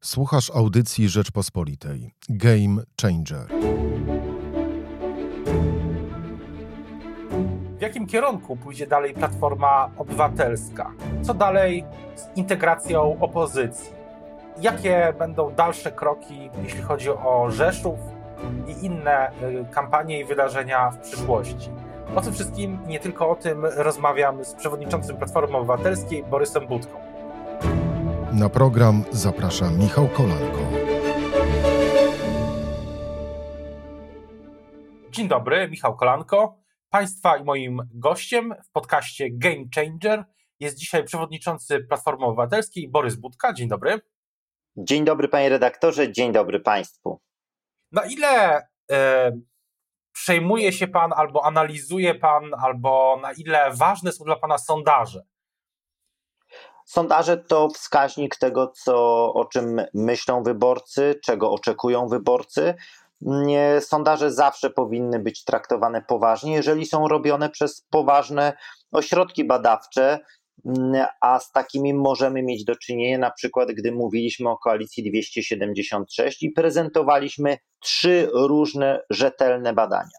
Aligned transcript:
Słuchasz 0.00 0.50
audycji 0.50 1.08
Rzeczpospolitej. 1.08 2.14
Game 2.28 2.82
Changer. 3.02 3.46
W 7.78 7.80
jakim 7.80 8.06
kierunku 8.06 8.56
pójdzie 8.56 8.86
dalej 8.86 9.14
Platforma 9.14 9.90
Obywatelska? 9.96 10.92
Co 11.22 11.34
dalej 11.34 11.84
z 12.16 12.36
integracją 12.36 13.20
opozycji? 13.20 13.92
Jakie 14.60 15.14
będą 15.18 15.50
dalsze 15.50 15.92
kroki, 15.92 16.50
jeśli 16.62 16.82
chodzi 16.82 17.10
o 17.10 17.50
Rzeszów 17.50 17.98
i 18.68 18.86
inne 18.86 19.30
y, 19.30 19.64
kampanie 19.70 20.20
i 20.20 20.24
wydarzenia 20.24 20.90
w 20.90 20.98
przyszłości? 20.98 21.70
O 22.16 22.20
tym 22.20 22.32
wszystkim 22.32 22.78
nie 22.86 23.00
tylko 23.00 23.30
o 23.30 23.36
tym 23.36 23.64
rozmawiam 23.64 24.44
z 24.44 24.54
przewodniczącym 24.54 25.16
Platformy 25.16 25.56
Obywatelskiej 25.56 26.24
Borysem 26.24 26.66
Budką. 26.66 27.07
Na 28.38 28.48
program 28.48 29.04
zaprasza 29.10 29.70
Michał 29.70 30.08
Kolanko. 30.08 30.58
Dzień 35.10 35.28
dobry, 35.28 35.68
Michał 35.68 35.96
Kolanko. 35.96 36.58
Państwa 36.90 37.36
i 37.36 37.44
moim 37.44 37.82
gościem 37.94 38.54
w 38.68 38.70
podcaście 38.70 39.28
Game 39.32 39.64
Changer 39.74 40.24
jest 40.60 40.76
dzisiaj 40.76 41.04
przewodniczący 41.04 41.80
Platformy 41.80 42.26
Obywatelskiej 42.26 42.90
Borys 42.90 43.16
Budka. 43.16 43.52
Dzień 43.52 43.68
dobry. 43.68 44.00
Dzień 44.76 45.04
dobry 45.04 45.28
panie 45.28 45.48
redaktorze, 45.48 46.12
dzień 46.12 46.32
dobry 46.32 46.60
państwu. 46.60 47.20
Na 47.92 48.04
ile 48.04 48.62
e, 48.92 49.32
przejmuje 50.12 50.72
się 50.72 50.88
pan 50.88 51.12
albo 51.16 51.44
analizuje 51.44 52.14
pan, 52.14 52.44
albo 52.62 53.18
na 53.22 53.32
ile 53.32 53.70
ważne 53.74 54.12
są 54.12 54.24
dla 54.24 54.36
pana 54.36 54.58
sondaże? 54.58 55.22
Sondaże 56.88 57.36
to 57.36 57.68
wskaźnik 57.68 58.36
tego, 58.36 58.66
co, 58.66 58.94
o 59.34 59.44
czym 59.44 59.82
myślą 59.94 60.42
wyborcy, 60.42 61.20
czego 61.24 61.52
oczekują 61.52 62.08
wyborcy. 62.08 62.74
Sondaże 63.80 64.32
zawsze 64.32 64.70
powinny 64.70 65.18
być 65.18 65.44
traktowane 65.44 66.02
poważnie, 66.02 66.52
jeżeli 66.52 66.86
są 66.86 67.08
robione 67.08 67.50
przez 67.50 67.86
poważne 67.90 68.52
ośrodki 68.92 69.44
badawcze, 69.44 70.18
a 71.20 71.40
z 71.40 71.52
takimi 71.52 71.94
możemy 71.94 72.42
mieć 72.42 72.64
do 72.64 72.76
czynienia, 72.76 73.18
na 73.18 73.30
przykład 73.30 73.68
gdy 73.72 73.92
mówiliśmy 73.92 74.50
o 74.50 74.56
koalicji 74.56 75.10
276 75.10 76.42
i 76.42 76.50
prezentowaliśmy 76.50 77.58
trzy 77.80 78.30
różne 78.32 79.00
rzetelne 79.10 79.72
badania. 79.72 80.18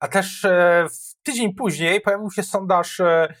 A 0.00 0.08
też 0.08 0.44
e, 0.44 0.86
tydzień 1.22 1.54
później 1.54 2.00
pojawił 2.00 2.30
się 2.30 2.42
sondaż 2.42 3.00
e, 3.00 3.34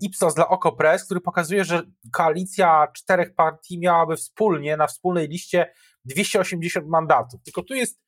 Ipsos 0.00 0.34
dla 0.34 0.48
OKO.press, 0.48 1.04
który 1.04 1.20
pokazuje, 1.20 1.64
że 1.64 1.82
koalicja 2.12 2.88
czterech 2.94 3.34
partii 3.34 3.78
miałaby 3.78 4.16
wspólnie 4.16 4.76
na 4.76 4.86
wspólnej 4.86 5.28
liście 5.28 5.72
280 6.04 6.86
mandatów. 6.88 7.42
Tylko 7.42 7.62
tu 7.62 7.74
jest 7.74 8.00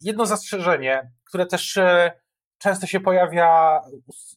jedno 0.00 0.26
zastrzeżenie, 0.26 1.12
które 1.24 1.46
też 1.46 1.78
często 2.58 2.86
się 2.86 3.00
pojawia. 3.00 3.80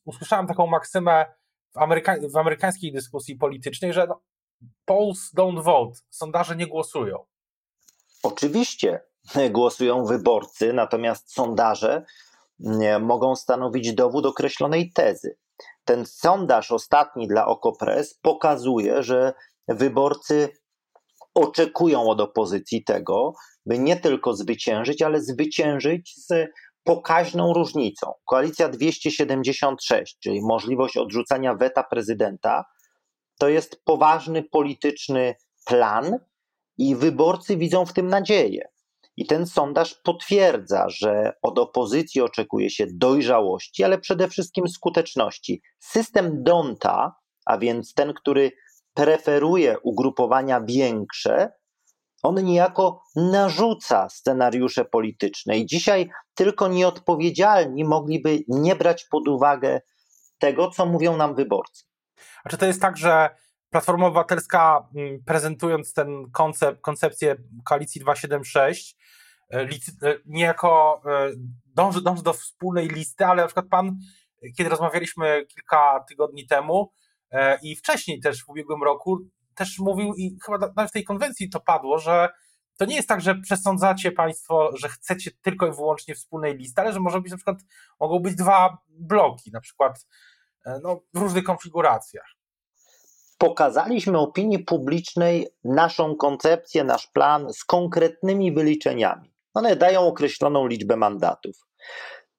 Usłyszałem 0.06 0.48
taką 0.48 0.68
maksymę 0.68 1.26
w, 1.74 1.78
ameryka 1.78 2.16
w 2.34 2.38
amerykańskiej 2.38 2.92
dyskusji 2.92 3.36
politycznej, 3.36 3.94
że 3.94 4.08
no, 4.08 4.22
polls 4.86 5.34
don't 5.38 5.64
vote, 5.64 6.00
sondaże 6.10 6.56
nie 6.56 6.68
głosują. 6.68 7.26
Oczywiście 8.24 9.00
głosują 9.52 10.06
wyborcy, 10.06 10.74
natomiast 10.74 11.34
sondaże 11.34 12.06
mogą 13.02 13.36
stanowić 13.36 13.94
dowód 13.94 14.26
określonej 14.26 14.92
tezy. 14.92 15.38
Ten 15.86 16.06
sondaż 16.06 16.72
ostatni 16.72 17.28
dla 17.28 17.46
Okopres 17.46 18.20
pokazuje, 18.22 19.04
że 19.04 19.34
wyborcy 19.68 20.50
oczekują 21.34 22.10
od 22.10 22.22
opozycji 22.22 22.84
tego, 22.84 23.34
by 23.66 23.80
nie 23.80 23.96
tylko 23.96 24.34
zwyciężyć, 24.34 25.02
ale 25.02 25.22
zwyciężyć 25.22 26.14
z 26.18 26.52
pokaźną 26.84 27.54
różnicą. 27.54 28.14
Koalicja 28.26 28.70
276, 28.70 30.18
czyli 30.20 30.42
możliwość 30.42 30.98
odrzucania 30.98 31.56
weta 31.56 31.84
prezydenta, 31.84 32.66
to 33.40 33.50
jest 33.50 33.82
poważny 33.84 34.44
polityczny 34.44 35.36
plan 35.66 36.20
i 36.78 36.96
wyborcy 36.96 37.58
widzą 37.58 37.86
w 37.86 37.94
tym 37.94 38.08
nadzieję. 38.08 38.75
I 39.18 39.26
ten 39.26 39.46
sondaż 39.46 39.94
potwierdza, 40.04 40.86
że 40.90 41.34
od 41.42 41.60
opozycji 41.60 42.22
oczekuje 42.22 42.70
się 42.70 42.86
dojrzałości, 42.94 43.84
ale 43.84 43.98
przede 43.98 44.28
wszystkim 44.28 44.68
skuteczności. 44.68 45.62
System 45.80 46.44
Donta, 46.44 47.16
a 47.46 47.58
więc 47.58 47.94
ten, 47.94 48.14
który 48.14 48.52
preferuje 48.94 49.80
ugrupowania 49.80 50.62
większe, 50.62 51.52
on 52.24 52.44
niejako 52.44 53.04
narzuca 53.16 54.10
scenariusze 54.10 54.86
polityczne. 54.86 55.58
I 55.58 55.66
dzisiaj 55.66 56.10
tylko 56.34 56.68
nieodpowiedzialni 56.68 57.84
mogliby 57.84 58.44
nie 58.48 58.76
brać 58.76 59.06
pod 59.06 59.28
uwagę 59.28 59.82
tego, 60.38 60.70
co 60.70 60.86
mówią 60.86 61.18
nam 61.18 61.36
wyborcy. 61.36 61.84
A 62.44 62.50
czy 62.50 62.58
to 62.58 62.66
jest 62.66 62.82
tak, 62.82 62.98
że 62.98 63.30
Platforma 63.76 64.06
Obywatelska, 64.08 64.88
mm, 64.96 65.24
prezentując 65.26 65.94
ten 65.94 66.32
koncept, 66.32 66.82
koncepcję 66.82 67.36
koalicji 67.66 68.02
276, 68.02 68.98
e, 69.54 69.60
e, 69.62 69.68
niejako 70.26 71.02
e, 71.06 71.32
dąży, 71.66 72.02
dąży 72.02 72.24
do 72.24 72.34
wspólnej 72.34 72.88
listy, 72.88 73.26
ale 73.26 73.42
na 73.42 73.48
przykład 73.48 73.66
pan, 73.70 73.98
kiedy 74.58 74.70
rozmawialiśmy 74.70 75.46
kilka 75.46 76.06
tygodni 76.10 76.48
temu 76.48 76.92
i 77.64 77.76
wcześniej 77.76 78.20
też 78.20 78.44
w 78.44 78.50
ubiegłym 78.50 78.84
roku, 78.84 79.20
też 79.56 79.80
mówił 79.80 80.14
i 80.14 80.38
chyba 80.46 80.58
nawet 80.58 80.90
w 80.90 80.94
tej 80.94 81.04
konwencji 81.04 81.50
to 81.50 81.60
padło, 81.60 82.00
że 82.00 82.30
to 82.78 82.86
nie 82.86 82.96
jest 82.96 83.08
tak, 83.08 83.22
że 83.22 83.36
przesądzacie 83.36 84.12
Państwo, 84.12 84.70
że 84.78 84.90
chcecie 84.90 85.32
tylko 85.42 85.68
i 85.68 85.72
wyłącznie 85.72 86.16
wspólnej 86.16 86.58
listy, 86.58 86.82
ale 86.82 86.94
że 86.94 87.00
może 87.00 87.22
być 87.22 87.32
na 87.32 87.38
przykład, 87.38 87.58
mogą 88.00 88.20
być 88.20 88.36
dwa 88.36 88.78
bloki, 88.90 89.52
na 89.52 89.60
przykład 89.60 90.08
no, 90.84 91.02
w 91.14 91.18
różnych 91.18 91.44
konfiguracjach 91.44 92.35
pokazaliśmy 93.38 94.20
opinii 94.20 94.60
publicznej 94.60 95.48
naszą 95.64 96.16
koncepcję, 96.16 96.84
nasz 96.84 97.08
plan 97.08 97.54
z 97.54 97.64
konkretnymi 97.64 98.54
wyliczeniami. 98.54 99.34
One 99.54 99.76
dają 99.76 100.02
określoną 100.02 100.68
liczbę 100.68 100.96
mandatów. 100.96 101.56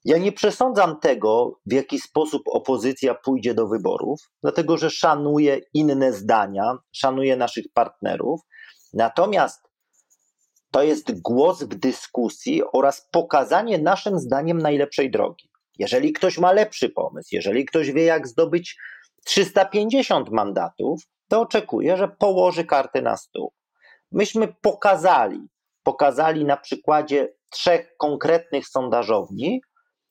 Ja 0.05 0.19
nie 0.19 0.33
przesądzam 0.33 1.01
tego, 1.01 1.61
w 1.67 1.73
jaki 1.73 2.01
sposób 2.01 2.43
opozycja 2.51 3.15
pójdzie 3.15 3.55
do 3.55 3.69
wyborów, 3.69 4.21
dlatego 4.43 4.77
że 4.77 4.91
szanuję 4.91 5.61
inne 5.75 6.13
zdania, 6.13 6.79
szanuję 6.93 7.37
naszych 7.37 7.65
partnerów. 7.75 8.41
Natomiast 8.95 9.69
to 10.71 10.83
jest 10.83 11.21
głos 11.21 11.63
w 11.63 11.75
dyskusji 11.75 12.63
oraz 12.73 13.09
pokazanie 13.13 13.79
naszym 13.79 14.19
zdaniem 14.19 14.59
najlepszej 14.59 15.11
drogi. 15.11 15.51
Jeżeli 15.79 16.13
ktoś 16.13 16.39
ma 16.39 16.53
lepszy 16.53 16.89
pomysł, 16.89 17.29
jeżeli 17.33 17.65
ktoś 17.65 17.93
wie, 17.93 18.05
jak 18.05 18.29
zdobyć 18.29 18.77
350 19.27 20.31
mandatów, 20.31 21.03
to 21.29 21.41
oczekuję, 21.41 21.97
że 21.97 22.09
położy 22.09 22.65
karty 22.65 23.03
na 23.03 23.17
stół. 23.17 23.53
Myśmy 24.13 24.55
pokazali, 24.63 25.41
pokazali 25.83 26.45
na 26.45 26.57
przykładzie 26.57 27.29
trzech 27.51 27.97
konkretnych 27.99 28.69
sondażowni, 28.69 29.61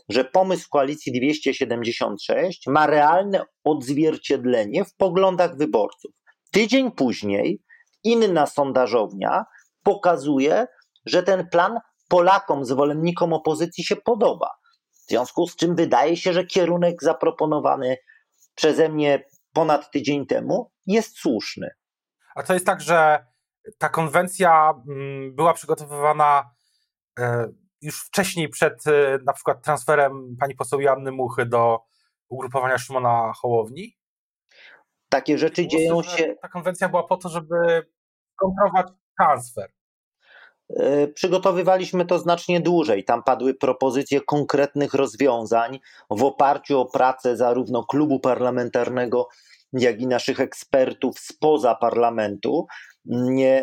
że 0.10 0.26
pomysł 0.26 0.68
koalicji 0.70 1.20
276 1.20 2.68
ma 2.68 2.88
realne 2.88 3.46
odzwierciedlenie 3.64 4.86
w 4.86 4.96
poglądach 4.96 5.58
wyborców. 5.58 6.12
Tydzień 6.52 6.92
później 6.92 7.62
inna 8.04 8.46
sondażownia 8.46 9.46
pokazuje, 9.84 10.68
że 11.06 11.24
ten 11.24 11.50
plan 11.50 11.80
Polakom, 12.10 12.66
zwolennikom 12.66 13.34
opozycji 13.34 13.84
się 13.84 13.96
podoba. 13.96 14.50
W 14.92 15.10
związku 15.10 15.48
z 15.48 15.56
czym 15.56 15.76
wydaje 15.76 16.18
się, 16.18 16.34
że 16.34 16.46
kierunek 16.46 17.04
zaproponowany 17.04 17.98
przeze 18.56 18.90
mnie 18.90 19.24
ponad 19.54 19.92
tydzień 19.92 20.26
temu, 20.26 20.72
jest 20.86 21.18
słuszny. 21.18 21.70
A 22.36 22.44
to 22.44 22.54
jest 22.54 22.66
tak, 22.66 22.82
że 22.82 23.26
ta 23.78 23.90
konwencja 23.90 24.74
mm, 24.90 25.36
była 25.36 25.54
przygotowywana 25.54 26.52
e, 27.20 27.48
już 27.82 28.06
wcześniej 28.06 28.50
przed 28.50 28.88
e, 28.88 29.20
na 29.26 29.34
przykład 29.34 29.64
transferem 29.64 30.36
pani 30.40 30.56
poseł 30.56 30.82
Janny 30.82 31.12
Muchy 31.12 31.46
do 31.46 31.80
ugrupowania 32.30 32.78
Szymona 32.78 33.34
Hołowni? 33.34 33.98
Takie 35.10 35.38
rzeczy 35.38 35.68
dzieją 35.68 36.04
się. 36.04 36.36
Ta 36.42 36.48
konwencja 36.48 36.90
była 36.90 37.04
po 37.08 37.18
to, 37.18 37.30
żeby 37.30 37.88
kontrolować 38.36 38.88
transfer. 39.20 39.75
E, 40.70 41.08
przygotowywaliśmy 41.08 42.06
to 42.06 42.20
znacznie 42.20 42.62
dłużej. 42.62 43.04
Tam 43.04 43.24
padły 43.24 43.54
propozycje 43.54 44.22
konkretnych 44.22 44.94
rozwiązań 44.94 45.80
w 46.10 46.24
oparciu 46.24 46.80
o 46.80 46.86
pracę 46.86 47.38
zarówno 47.38 47.84
klubu 47.84 48.20
parlamentarnego, 48.20 49.28
jak 49.74 50.02
i 50.02 50.08
naszych 50.08 50.40
ekspertów 50.40 51.20
spoza 51.20 51.76
parlamentu. 51.76 52.66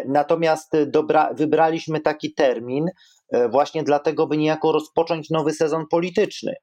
Natomiast 0.07 0.73
dobra, 0.87 1.35
wybraliśmy 1.35 2.01
taki 2.01 2.35
termin 2.35 2.87
e, 3.33 3.49
właśnie 3.49 3.83
dlatego, 3.83 4.27
by 4.27 4.37
niejako 4.37 4.73
rozpocząć 4.73 5.31
nowy 5.31 5.53
sezon 5.53 5.85
polityczny. 5.91 6.55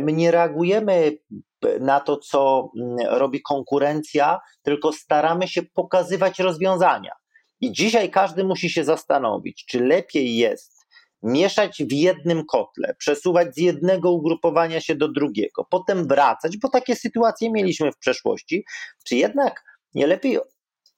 My 0.00 0.12
nie 0.12 0.30
reagujemy 0.30 1.18
na 1.80 2.00
to, 2.00 2.16
co 2.16 2.70
robi 3.08 3.42
konkurencja, 3.42 4.38
tylko 4.62 4.92
staramy 4.92 5.48
się 5.48 5.62
pokazywać 5.62 6.38
rozwiązania. 6.38 7.12
I 7.60 7.72
dzisiaj 7.72 8.10
każdy 8.10 8.44
musi 8.44 8.70
się 8.70 8.84
zastanowić, 8.84 9.64
czy 9.68 9.80
lepiej 9.80 10.36
jest 10.36 10.78
mieszać 11.22 11.82
w 11.90 11.92
jednym 11.92 12.46
kotle, 12.46 12.94
przesuwać 12.98 13.54
z 13.54 13.58
jednego 13.58 14.12
ugrupowania 14.12 14.80
się 14.80 14.94
do 14.94 15.08
drugiego, 15.08 15.66
potem 15.70 16.08
wracać, 16.08 16.56
bo 16.56 16.68
takie 16.68 16.96
sytuacje 16.96 17.50
mieliśmy 17.50 17.92
w 17.92 17.98
przeszłości, 17.98 18.64
czy 19.04 19.16
jednak 19.16 19.64
nie 19.94 20.06
lepiej 20.06 20.38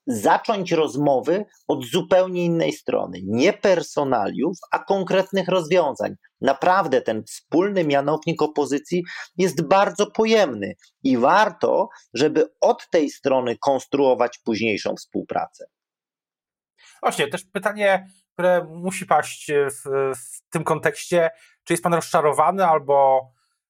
zacząć 0.07 0.71
rozmowy 0.71 1.45
od 1.67 1.85
zupełnie 1.85 2.45
innej 2.45 2.73
strony, 2.73 3.19
nie 3.23 3.53
personaliów, 3.53 4.57
a 4.71 4.79
konkretnych 4.79 5.47
rozwiązań. 5.47 6.15
Naprawdę 6.41 7.01
ten 7.01 7.23
wspólny 7.23 7.83
mianownik 7.83 8.41
opozycji 8.41 9.03
jest 9.37 9.67
bardzo 9.67 10.11
pojemny 10.11 10.73
i 11.03 11.17
warto, 11.17 11.89
żeby 12.13 12.45
od 12.61 12.89
tej 12.91 13.09
strony 13.09 13.57
konstruować 13.57 14.39
późniejszą 14.43 14.95
współpracę. 14.95 15.65
Właśnie, 17.01 17.27
też 17.27 17.43
pytanie, 17.43 18.07
które 18.33 18.63
musi 18.63 19.05
paść 19.05 19.51
w, 19.51 20.13
w 20.15 20.49
tym 20.49 20.63
kontekście, 20.63 21.29
czy 21.63 21.73
jest 21.73 21.83
pan 21.83 21.93
rozczarowany 21.93 22.65
albo 22.65 23.27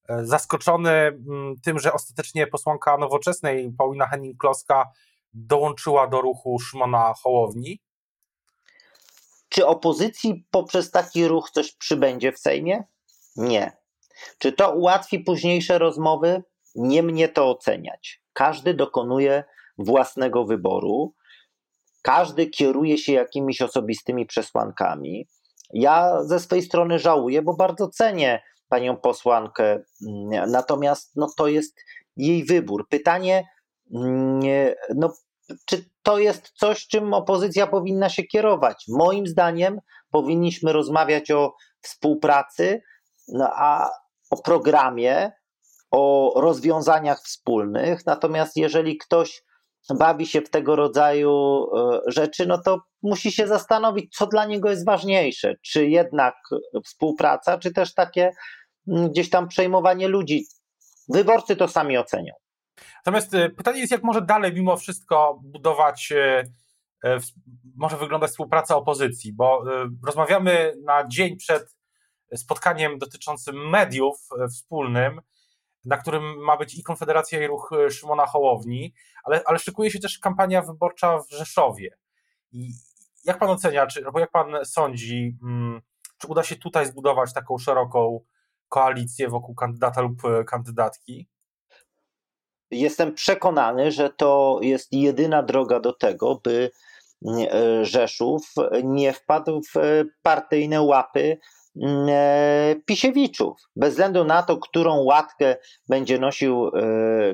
e, 0.09 0.25
zaskoczony 0.25 0.89
mm, 0.89 1.55
tym, 1.63 1.79
że 1.79 1.93
ostatecznie 1.93 2.47
posłanka 2.47 2.97
nowoczesnej 2.97 3.71
Paulina 3.77 4.09
Henning-Kloska 4.13 4.85
dołączyła 5.33 6.07
do 6.07 6.21
ruchu 6.21 6.59
Szymona 6.59 7.13
Hołowni? 7.23 7.81
Czy 9.49 9.67
opozycji 9.67 10.47
poprzez 10.51 10.91
taki 10.91 11.27
ruch 11.27 11.49
coś 11.49 11.75
przybędzie 11.75 12.31
w 12.31 12.39
Sejmie? 12.39 12.83
Nie. 13.35 13.77
Czy 14.37 14.51
to 14.51 14.71
ułatwi 14.71 15.19
późniejsze 15.19 15.79
rozmowy? 15.79 16.43
Nie 16.75 17.03
mnie 17.03 17.29
to 17.29 17.49
oceniać. 17.49 18.23
Każdy 18.33 18.73
dokonuje 18.73 19.43
własnego 19.77 20.45
wyboru, 20.45 21.13
każdy 22.01 22.47
kieruje 22.47 22.97
się 22.97 23.13
jakimiś 23.13 23.61
osobistymi 23.61 24.25
przesłankami. 24.25 25.27
Ja 25.73 26.23
ze 26.23 26.39
swojej 26.39 26.63
strony 26.63 26.99
żałuję, 26.99 27.41
bo 27.41 27.53
bardzo 27.53 27.87
cenię 27.87 28.43
panią 28.69 28.97
posłankę, 28.97 29.83
natomiast 30.47 31.11
no, 31.15 31.27
to 31.37 31.47
jest 31.47 31.79
jej 32.17 32.45
wybór. 32.45 32.87
Pytanie, 32.89 33.47
no, 34.95 35.13
czy 35.65 35.85
to 36.03 36.19
jest 36.19 36.51
coś, 36.55 36.87
czym 36.87 37.13
opozycja 37.13 37.67
powinna 37.67 38.09
się 38.09 38.23
kierować? 38.23 38.85
Moim 38.89 39.27
zdaniem 39.27 39.79
powinniśmy 40.11 40.73
rozmawiać 40.73 41.31
o 41.31 41.55
współpracy, 41.81 42.81
no, 43.27 43.49
a 43.53 43.89
o 44.29 44.41
programie, 44.41 45.31
o 45.91 46.33
rozwiązaniach 46.35 47.21
wspólnych. 47.23 48.05
Natomiast 48.05 48.57
jeżeli 48.57 48.97
ktoś 48.97 49.43
bawi 49.89 50.27
się 50.27 50.41
w 50.41 50.49
tego 50.49 50.75
rodzaju 50.75 51.65
e, 51.75 51.99
rzeczy, 52.07 52.45
no 52.45 52.57
to 52.57 52.79
musi 53.01 53.31
się 53.31 53.47
zastanowić, 53.47 54.15
co 54.15 54.27
dla 54.27 54.45
niego 54.45 54.69
jest 54.69 54.85
ważniejsze. 54.85 55.55
Czy 55.61 55.87
jednak 55.87 56.35
współpraca, 56.85 57.57
czy 57.57 57.73
też 57.73 57.93
takie 57.93 58.31
gdzieś 58.87 59.29
tam 59.29 59.47
przejmowanie 59.47 60.07
ludzi. 60.07 60.45
Wyborcy 61.09 61.55
to 61.55 61.67
sami 61.67 61.97
ocenią. 61.97 62.33
Natomiast 63.05 63.33
e, 63.33 63.49
pytanie 63.49 63.79
jest, 63.79 63.91
jak 63.91 64.03
może 64.03 64.21
dalej 64.21 64.53
mimo 64.53 64.77
wszystko 64.77 65.39
budować, 65.43 66.13
e, 67.03 67.19
może 67.75 67.97
wyglądać 67.97 68.31
współpraca 68.31 68.75
opozycji, 68.75 69.33
bo 69.33 69.63
rozmawiamy 70.05 70.73
na 70.85 71.07
dzień 71.07 71.37
przed 71.37 71.75
spotkaniem 72.35 72.97
dotyczącym 72.97 73.69
mediów 73.69 74.17
wspólnym, 74.51 75.21
na 75.85 75.97
którym 75.97 76.43
ma 76.43 76.57
być 76.57 76.75
i 76.75 76.83
Konfederacja, 76.83 77.43
i 77.43 77.47
ruch 77.47 77.69
Szymona 77.89 78.25
Hołowni, 78.25 78.93
ale, 79.23 79.41
ale 79.45 79.59
szykuje 79.59 79.91
się 79.91 79.99
też 79.99 80.19
kampania 80.19 80.61
wyborcza 80.61 81.19
w 81.19 81.29
Rzeszowie. 81.29 81.97
I 82.51 82.71
jak 83.23 83.39
pan 83.39 83.49
ocenia, 83.49 83.87
czy, 83.87 84.05
albo 84.05 84.19
jak 84.19 84.31
pan 84.31 84.65
sądzi, 84.65 85.37
mm, 85.43 85.81
czy 86.17 86.27
uda 86.27 86.43
się 86.43 86.55
tutaj 86.55 86.85
zbudować 86.85 87.33
taką 87.33 87.57
szeroką 87.57 88.19
koalicję 88.69 89.29
wokół 89.29 89.55
kandydata 89.55 90.01
lub 90.01 90.21
kandydatki? 90.47 91.29
Jestem 92.71 93.13
przekonany, 93.13 93.91
że 93.91 94.09
to 94.09 94.59
jest 94.61 94.93
jedyna 94.93 95.43
droga 95.43 95.79
do 95.79 95.93
tego, 95.93 96.41
by 96.43 96.71
e, 97.25 97.85
Rzeszów 97.85 98.53
nie 98.83 99.13
wpadł 99.13 99.61
w 99.61 100.03
partyjne 100.21 100.81
łapy 100.81 101.19
mm, 101.19 101.39
e, 101.39 101.60
Pisiewiczów. 102.85 103.57
Bez 103.75 103.89
względu 103.89 104.23
na 104.23 104.43
to, 104.43 104.57
którą 104.57 105.03
łatkę 105.03 105.55
będzie 105.89 106.19
nosił 106.19 106.67
e, 106.67 106.71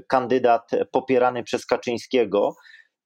kandydat 0.08 0.72
popierany 0.92 1.44
przez 1.44 1.66
Kaczyńskiego, 1.66 2.56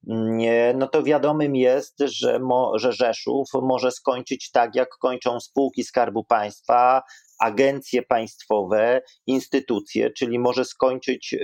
mm, 0.08 0.78
no 0.78 0.86
to 0.88 1.02
wiadomym 1.02 1.56
jest, 1.56 1.94
że, 2.00 2.38
mo, 2.38 2.78
że 2.78 2.92
Rzeszów 2.92 3.48
może 3.62 3.90
skończyć 3.90 4.50
tak, 4.50 4.74
jak 4.74 4.88
kończą 5.00 5.40
spółki 5.40 5.84
Skarbu 5.84 6.24
Państwa, 6.24 7.02
agencje 7.40 8.02
państwowe, 8.02 9.02
instytucje, 9.26 10.10
czyli 10.10 10.38
może 10.38 10.64
skończyć 10.64 11.34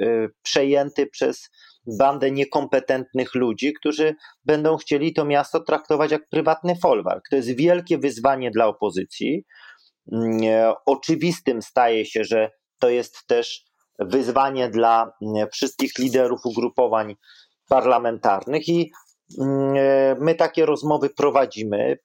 przejęty 0.42 1.06
przez 1.06 1.48
bandę 1.98 2.30
niekompetentnych 2.30 3.34
ludzi, 3.34 3.72
którzy 3.72 4.14
będą 4.44 4.76
chcieli 4.76 5.12
to 5.12 5.24
miasto 5.24 5.60
traktować 5.60 6.10
jak 6.10 6.28
prywatny 6.28 6.76
folwark. 6.76 7.24
To 7.30 7.36
jest 7.36 7.56
wielkie 7.56 7.98
wyzwanie 7.98 8.50
dla 8.50 8.66
opozycji. 8.66 9.44
Mm, 10.12 10.74
oczywistym 10.86 11.62
staje 11.62 12.06
się, 12.06 12.24
że 12.24 12.50
to 12.78 12.88
jest 12.88 13.26
też 13.26 13.64
wyzwanie 13.98 14.68
dla 14.68 15.12
mm, 15.22 15.48
wszystkich 15.52 15.98
liderów 15.98 16.40
ugrupowań 16.44 17.16
parlamentarnych 17.68 18.68
i 18.68 18.90
mm, 19.40 19.74
my 20.20 20.34
takie 20.34 20.66
rozmowy 20.66 21.10
prowadzimy. 21.10 21.98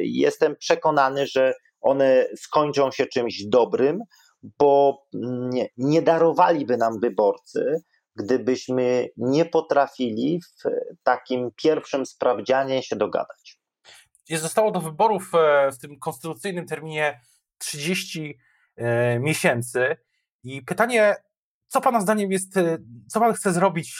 Jestem 0.00 0.56
przekonany, 0.56 1.26
że 1.26 1.54
one 1.80 2.26
skończą 2.36 2.90
się 2.90 3.06
czymś 3.06 3.44
dobrym, 3.46 3.98
bo 4.42 5.02
nie 5.76 6.02
darowaliby 6.02 6.76
nam 6.76 7.00
wyborcy, 7.00 7.82
gdybyśmy 8.16 9.08
nie 9.16 9.44
potrafili 9.44 10.40
w 10.40 10.68
takim 11.02 11.50
pierwszym 11.56 12.06
sprawdzianie 12.06 12.82
się 12.82 12.96
dogadać. 12.96 13.55
Zostało 14.30 14.70
do 14.70 14.80
wyborów 14.80 15.34
e, 15.34 15.72
w 15.72 15.78
tym 15.78 15.98
konstytucyjnym 15.98 16.66
terminie 16.66 17.20
30 17.58 18.38
e, 18.76 19.18
miesięcy 19.18 19.96
i 20.42 20.62
pytanie, 20.62 21.16
co 21.66 21.80
Pana 21.80 22.00
zdaniem 22.00 22.32
jest, 22.32 22.56
e, 22.56 22.78
co 23.08 23.20
Pan 23.20 23.34
chce 23.34 23.52
zrobić 23.52 23.98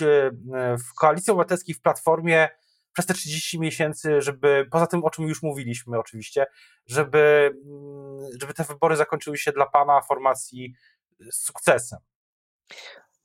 w 0.78 0.94
Koalicji 0.98 1.30
Obywatelskiej, 1.30 1.74
w 1.74 1.80
Platformie, 1.80 2.48
przez 2.92 3.06
te 3.06 3.14
30 3.14 3.60
miesięcy, 3.60 4.22
żeby, 4.22 4.66
poza 4.70 4.86
tym 4.86 5.04
o 5.04 5.10
czym 5.10 5.28
już 5.28 5.42
mówiliśmy 5.42 5.98
oczywiście, 5.98 6.46
żeby, 6.86 7.50
mm, 7.66 8.28
żeby 8.40 8.54
te 8.54 8.64
wybory 8.64 8.96
zakończyły 8.96 9.38
się 9.38 9.52
dla 9.52 9.66
Pana 9.66 10.00
formacji 10.00 10.74
sukcesem? 11.30 11.98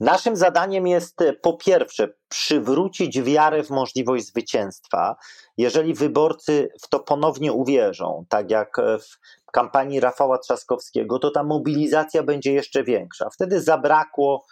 Naszym 0.01 0.35
zadaniem 0.35 0.87
jest 0.87 1.21
e, 1.21 1.33
po 1.33 1.53
pierwsze 1.53 2.13
przywrócić 2.27 3.21
wiarę 3.21 3.63
w 3.63 3.69
możliwość 3.69 4.25
zwycięstwa. 4.25 5.15
Jeżeli 5.57 5.93
wyborcy 5.93 6.69
w 6.83 6.89
to 6.89 6.99
ponownie 6.99 7.53
uwierzą, 7.53 8.25
tak 8.29 8.51
jak 8.51 8.79
e, 8.79 8.99
w 9.47 9.51
kampanii 9.53 9.99
Rafała 9.99 10.37
Trzaskowskiego, 10.37 11.19
to 11.19 11.31
ta 11.31 11.43
mobilizacja 11.43 12.23
będzie 12.23 12.53
jeszcze 12.53 12.83
większa. 12.83 13.29
Wtedy 13.33 13.61
zabrakło 13.61 14.45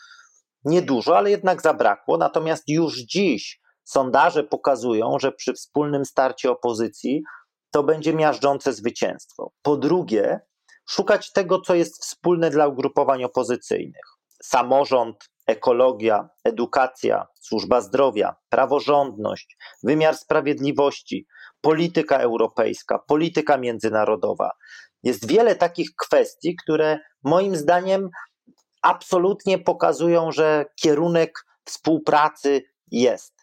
niedużo, 0.65 1.17
ale 1.17 1.29
jednak 1.29 1.61
zabrakło. 1.61 2.17
Natomiast 2.17 2.63
już 2.67 2.97
dziś 2.97 3.61
sondaże 3.83 4.43
pokazują, 4.43 5.19
że 5.19 5.31
przy 5.31 5.53
wspólnym 5.53 6.05
starcie 6.05 6.51
opozycji 6.51 7.23
to 7.71 7.83
będzie 7.83 8.13
miażdżące 8.13 8.73
zwycięstwo. 8.73 9.51
Po 9.61 9.77
drugie, 9.77 10.39
szukać 10.89 11.31
tego, 11.31 11.61
co 11.61 11.75
jest 11.75 12.03
wspólne 12.03 12.49
dla 12.49 12.67
ugrupowań 12.67 13.23
opozycyjnych. 13.23 14.19
Samorząd, 14.43 15.29
ekologia, 15.49 16.29
edukacja, 16.43 17.27
służba 17.41 17.81
zdrowia, 17.81 18.35
praworządność, 18.49 19.57
wymiar 19.83 20.17
sprawiedliwości, 20.17 21.27
polityka 21.61 22.17
europejska, 22.17 22.99
polityka 22.99 23.57
międzynarodowa. 23.57 24.51
Jest 25.03 25.27
wiele 25.27 25.55
takich 25.55 25.89
kwestii, 25.95 26.55
które 26.55 26.99
moim 27.23 27.55
zdaniem 27.55 28.09
absolutnie 28.81 29.59
pokazują, 29.59 30.31
że 30.31 30.65
kierunek 30.75 31.45
współpracy 31.65 32.63
jest. 32.91 33.33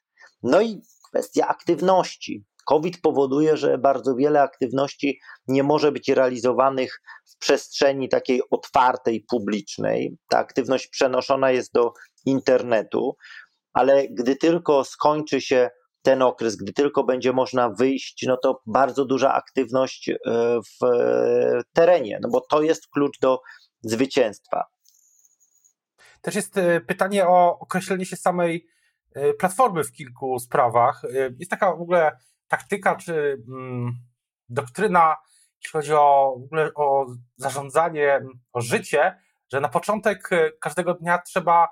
No 0.43 0.61
i 0.61 0.83
kwestia 1.09 1.49
aktywności. 1.49 2.45
COVID 2.67 3.01
powoduje, 3.01 3.57
że 3.57 3.79
bardzo 3.79 4.15
wiele 4.15 4.43
aktywności 4.43 5.21
nie 5.49 5.63
może 5.63 5.93
być 5.93 6.09
realizowanych 6.09 7.01
w 7.25 7.39
przestrzeni 7.39 8.09
takiej 8.09 8.43
otwartej, 8.51 9.25
publicznej. 9.31 10.17
Ta 10.29 10.39
aktywność 10.39 10.87
przenoszona 10.87 11.51
jest 11.51 11.73
do 11.73 11.93
internetu, 12.27 13.17
ale 13.73 14.09
gdy 14.09 14.37
tylko 14.37 14.85
skończy 14.85 15.41
się 15.41 15.71
ten 16.03 16.23
okres, 16.23 16.57
gdy 16.57 16.73
tylko 16.73 17.05
będzie 17.05 17.33
można 17.33 17.71
wyjść, 17.71 18.25
no 18.27 18.37
to 18.37 18.63
bardzo 18.67 19.05
duża 19.05 19.35
aktywność 19.35 20.09
e, 20.09 20.17
w 20.61 20.87
terenie, 21.73 22.19
no 22.23 22.29
bo 22.29 22.41
to 22.41 22.63
jest 22.63 22.89
klucz 22.89 23.19
do 23.19 23.41
zwycięstwa. 23.81 24.65
Też 26.21 26.35
jest 26.35 26.59
e, 26.59 26.81
pytanie 26.81 27.29
o 27.29 27.59
określenie 27.59 28.07
się 28.07 28.17
samej 28.17 28.77
E, 29.17 29.35
platformy 29.35 29.85
w 29.85 29.93
kilku 29.93 30.39
sprawach. 30.39 31.03
Jest 31.39 31.51
taka 31.51 31.77
w 31.77 31.81
ogóle 31.81 32.19
taktyka 32.49 32.97
czy 32.97 33.43
mm, 33.49 33.93
doktryna, 34.49 35.17
jeśli 35.63 35.73
chodzi 35.73 35.93
o, 35.93 36.37
w 36.41 36.45
ogóle 36.45 36.71
o 36.75 37.07
zarządzanie, 37.37 38.21
o 38.53 38.61
życie, 38.61 39.19
że 39.53 39.61
na 39.61 39.69
początek 39.69 40.31
każdego 40.61 40.95
dnia 40.95 41.19
trzeba 41.19 41.69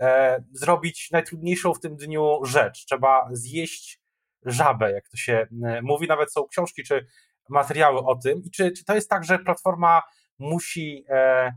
e, 0.00 0.42
zrobić 0.52 1.10
najtrudniejszą 1.10 1.74
w 1.74 1.80
tym 1.80 1.96
dniu 1.96 2.44
rzecz. 2.44 2.84
Trzeba 2.84 3.28
zjeść 3.32 4.00
żabę, 4.42 4.92
jak 4.92 5.08
to 5.08 5.16
się 5.16 5.46
e, 5.64 5.82
mówi. 5.82 6.06
Nawet 6.08 6.32
są 6.32 6.46
książki 6.46 6.82
czy 6.82 7.06
materiały 7.48 7.98
o 7.98 8.16
tym. 8.16 8.42
I 8.44 8.50
czy, 8.50 8.72
czy 8.72 8.84
to 8.84 8.94
jest 8.94 9.10
tak, 9.10 9.24
że 9.24 9.38
platforma 9.38 10.02
musi 10.38 11.04
e, 11.08 11.52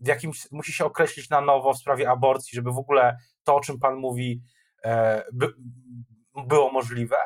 w 0.00 0.06
jakimś, 0.06 0.50
musi 0.50 0.72
się 0.72 0.84
określić 0.84 1.30
na 1.30 1.40
nowo 1.40 1.74
w 1.74 1.78
sprawie 1.78 2.10
aborcji, 2.10 2.56
żeby 2.56 2.72
w 2.72 2.78
ogóle 2.78 3.16
to, 3.44 3.56
o 3.56 3.60
czym 3.60 3.78
Pan 3.78 3.96
mówi, 3.96 4.42
e, 4.84 5.24
by, 5.32 5.46
było 6.46 6.72
możliwe? 6.72 7.16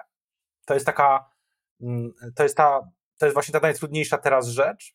To 0.65 0.75
jest 0.75 0.87
taka, 0.87 1.31
mm, 1.81 2.13
to 2.37 2.43
jest 2.43 2.57
ta, 2.57 2.81
to 3.19 3.27
jest 3.27 3.35
właśnie 3.35 3.53
ta 3.53 3.61
najtrudniejsza 3.61 4.19
teraz 4.19 4.49
rzecz? 4.49 4.95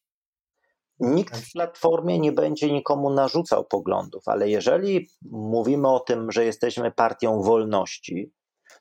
Nikt 1.00 1.38
w 1.38 1.52
platformie 1.52 2.20
nie 2.20 2.32
będzie 2.32 2.72
nikomu 2.72 3.10
narzucał 3.10 3.66
poglądów, 3.66 4.24
ale 4.26 4.50
jeżeli 4.50 5.10
mówimy 5.32 5.88
o 5.88 6.00
tym, 6.00 6.32
że 6.32 6.46
jesteśmy 6.46 6.92
partią 6.92 7.42
wolności, 7.42 8.34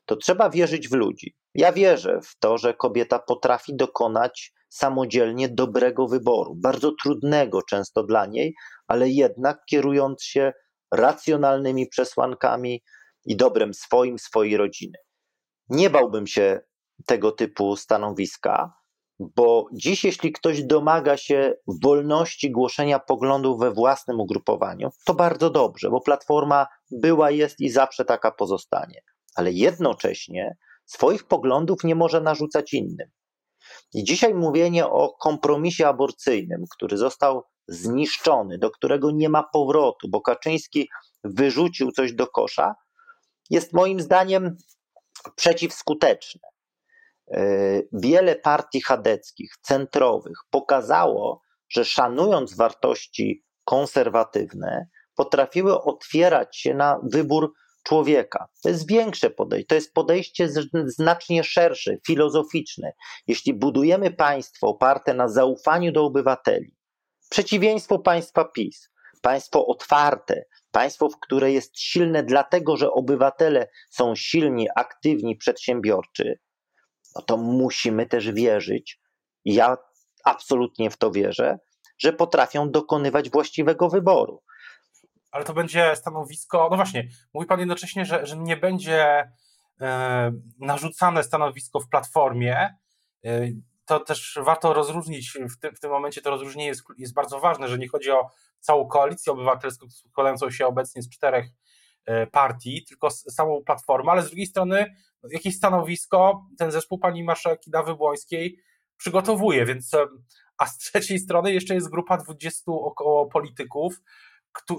to 0.05 0.15
trzeba 0.15 0.49
wierzyć 0.49 0.89
w 0.89 0.93
ludzi. 0.93 1.35
Ja 1.55 1.71
wierzę 1.71 2.19
w 2.23 2.39
to, 2.39 2.57
że 2.57 2.73
kobieta 2.73 3.19
potrafi 3.19 3.75
dokonać 3.75 4.53
samodzielnie 4.69 5.49
dobrego 5.49 6.07
wyboru, 6.07 6.55
bardzo 6.55 6.91
trudnego 7.03 7.61
często 7.61 8.03
dla 8.03 8.25
niej, 8.25 8.55
ale 8.87 9.09
jednak 9.09 9.65
kierując 9.65 10.23
się 10.23 10.53
racjonalnymi 10.91 11.87
przesłankami 11.87 12.83
i 13.25 13.37
dobrem 13.37 13.73
swoim, 13.73 14.19
swojej 14.19 14.57
rodziny. 14.57 14.97
Nie 15.69 15.89
bałbym 15.89 16.27
się 16.27 16.61
tego 17.05 17.31
typu 17.31 17.75
stanowiska, 17.75 18.73
bo 19.19 19.65
dziś, 19.73 20.03
jeśli 20.03 20.31
ktoś 20.31 20.63
domaga 20.63 21.17
się 21.17 21.53
wolności 21.83 22.51
głoszenia 22.51 22.99
poglądów 22.99 23.59
we 23.59 23.71
własnym 23.71 24.19
ugrupowaniu, 24.19 24.89
to 25.05 25.13
bardzo 25.13 25.49
dobrze, 25.49 25.89
bo 25.89 26.01
platforma 26.01 26.67
była, 26.91 27.31
jest 27.31 27.59
i 27.59 27.69
zawsze 27.69 28.05
taka 28.05 28.31
pozostanie. 28.31 29.01
Ale 29.35 29.51
jednocześnie 29.51 30.57
swoich 30.85 31.23
poglądów 31.23 31.83
nie 31.83 31.95
może 31.95 32.21
narzucać 32.21 32.73
innym. 32.73 33.09
I 33.93 34.03
dzisiaj 34.03 34.33
mówienie 34.33 34.87
o 34.87 35.13
kompromisie 35.13 35.87
aborcyjnym, 35.87 36.63
który 36.75 36.97
został 36.97 37.43
zniszczony, 37.67 38.57
do 38.57 38.71
którego 38.71 39.11
nie 39.11 39.29
ma 39.29 39.43
powrotu, 39.43 40.07
bo 40.09 40.21
Kaczyński 40.21 40.89
wyrzucił 41.23 41.91
coś 41.91 42.13
do 42.13 42.27
kosza, 42.27 42.75
jest 43.49 43.73
moim 43.73 43.99
zdaniem 43.99 44.57
przeciwskuteczne. 45.35 46.41
E, 47.31 47.81
wiele 47.93 48.35
partii 48.35 48.81
chadeckich, 48.81 49.53
centrowych 49.61 50.37
pokazało, 50.49 51.41
że 51.69 51.85
szanując 51.85 52.55
wartości 52.55 53.43
konserwatywne, 53.63 54.87
potrafiły 55.15 55.81
otwierać 55.81 56.57
się 56.57 56.73
na 56.73 56.99
wybór 57.03 57.53
człowieka. 57.83 58.47
To 58.63 58.69
jest 58.69 58.87
większe 58.87 59.29
podejście, 59.29 59.67
to 59.67 59.75
jest 59.75 59.93
podejście 59.93 60.49
znacznie 60.85 61.43
szersze, 61.43 61.97
filozoficzne. 62.07 62.93
Jeśli 63.27 63.53
budujemy 63.53 64.11
państwo 64.11 64.67
oparte 64.67 65.13
na 65.13 65.27
zaufaniu 65.27 65.91
do 65.91 66.05
obywateli, 66.05 66.75
przeciwieństwo 67.29 67.99
państwa 67.99 68.45
PiS, 68.45 68.89
państwo 69.21 69.65
otwarte, 69.65 70.45
państwo, 70.71 71.09
w 71.09 71.19
które 71.19 71.51
jest 71.51 71.79
silne 71.79 72.23
dlatego, 72.23 72.77
że 72.77 72.91
obywatele 72.91 73.67
są 73.89 74.15
silni, 74.15 74.67
aktywni, 74.75 75.35
przedsiębiorczy, 75.35 76.39
no 77.19 77.25
to 77.25 77.37
musimy 77.37 78.05
też 78.05 78.31
wierzyć, 78.31 78.99
ja 79.45 79.77
absolutnie 80.23 80.89
w 80.89 80.97
to 80.97 81.11
wierzę, 81.11 81.59
że 81.97 82.13
potrafią 82.13 82.71
dokonywać 82.71 83.29
właściwego 83.29 83.89
wyboru 83.89 84.41
ale 85.31 85.45
to 85.45 85.53
będzie 85.53 85.95
stanowisko, 85.95 86.67
no 86.71 86.75
właśnie, 86.75 87.07
mówi 87.33 87.47
Pan 87.47 87.59
jednocześnie, 87.59 88.05
że, 88.05 88.25
że 88.25 88.37
nie 88.37 88.57
będzie 88.57 89.31
e, 89.81 90.31
narzucane 90.59 91.23
stanowisko 91.23 91.79
w 91.79 91.89
platformie. 91.89 92.75
E, 93.25 93.41
to 93.85 93.99
też 93.99 94.39
warto 94.41 94.73
rozróżnić, 94.73 95.31
w 95.31 95.59
tym, 95.59 95.75
w 95.75 95.79
tym 95.79 95.91
momencie 95.91 96.21
to 96.21 96.29
rozróżnienie 96.29 96.67
jest, 96.67 96.83
jest 96.97 97.13
bardzo 97.13 97.39
ważne, 97.39 97.67
że 97.67 97.77
nie 97.77 97.87
chodzi 97.87 98.11
o 98.11 98.29
całą 98.59 98.87
koalicję 98.87 99.33
obywatelską 99.33 99.89
składającą 99.89 100.51
się 100.51 100.67
obecnie 100.67 101.01
z 101.01 101.09
czterech 101.09 101.45
e, 102.05 102.27
partii, 102.27 102.85
tylko 102.85 103.09
samą 103.11 103.63
platformę, 103.65 104.11
ale 104.11 104.21
z 104.21 104.27
drugiej 104.27 104.45
strony 104.45 104.95
jakieś 105.31 105.55
stanowisko 105.55 106.45
ten 106.57 106.71
zespół 106.71 106.99
pani 106.99 107.23
marszałek 107.23 107.61
Dawy 107.67 107.95
Błońskiej 107.95 108.59
przygotowuje, 108.97 109.65
więc 109.65 109.91
a 110.57 110.65
z 110.65 110.77
trzeciej 110.77 111.19
strony 111.19 111.53
jeszcze 111.53 111.73
jest 111.73 111.89
grupa 111.89 112.17
20 112.17 112.71
około 112.71 113.25
polityków, 113.25 114.01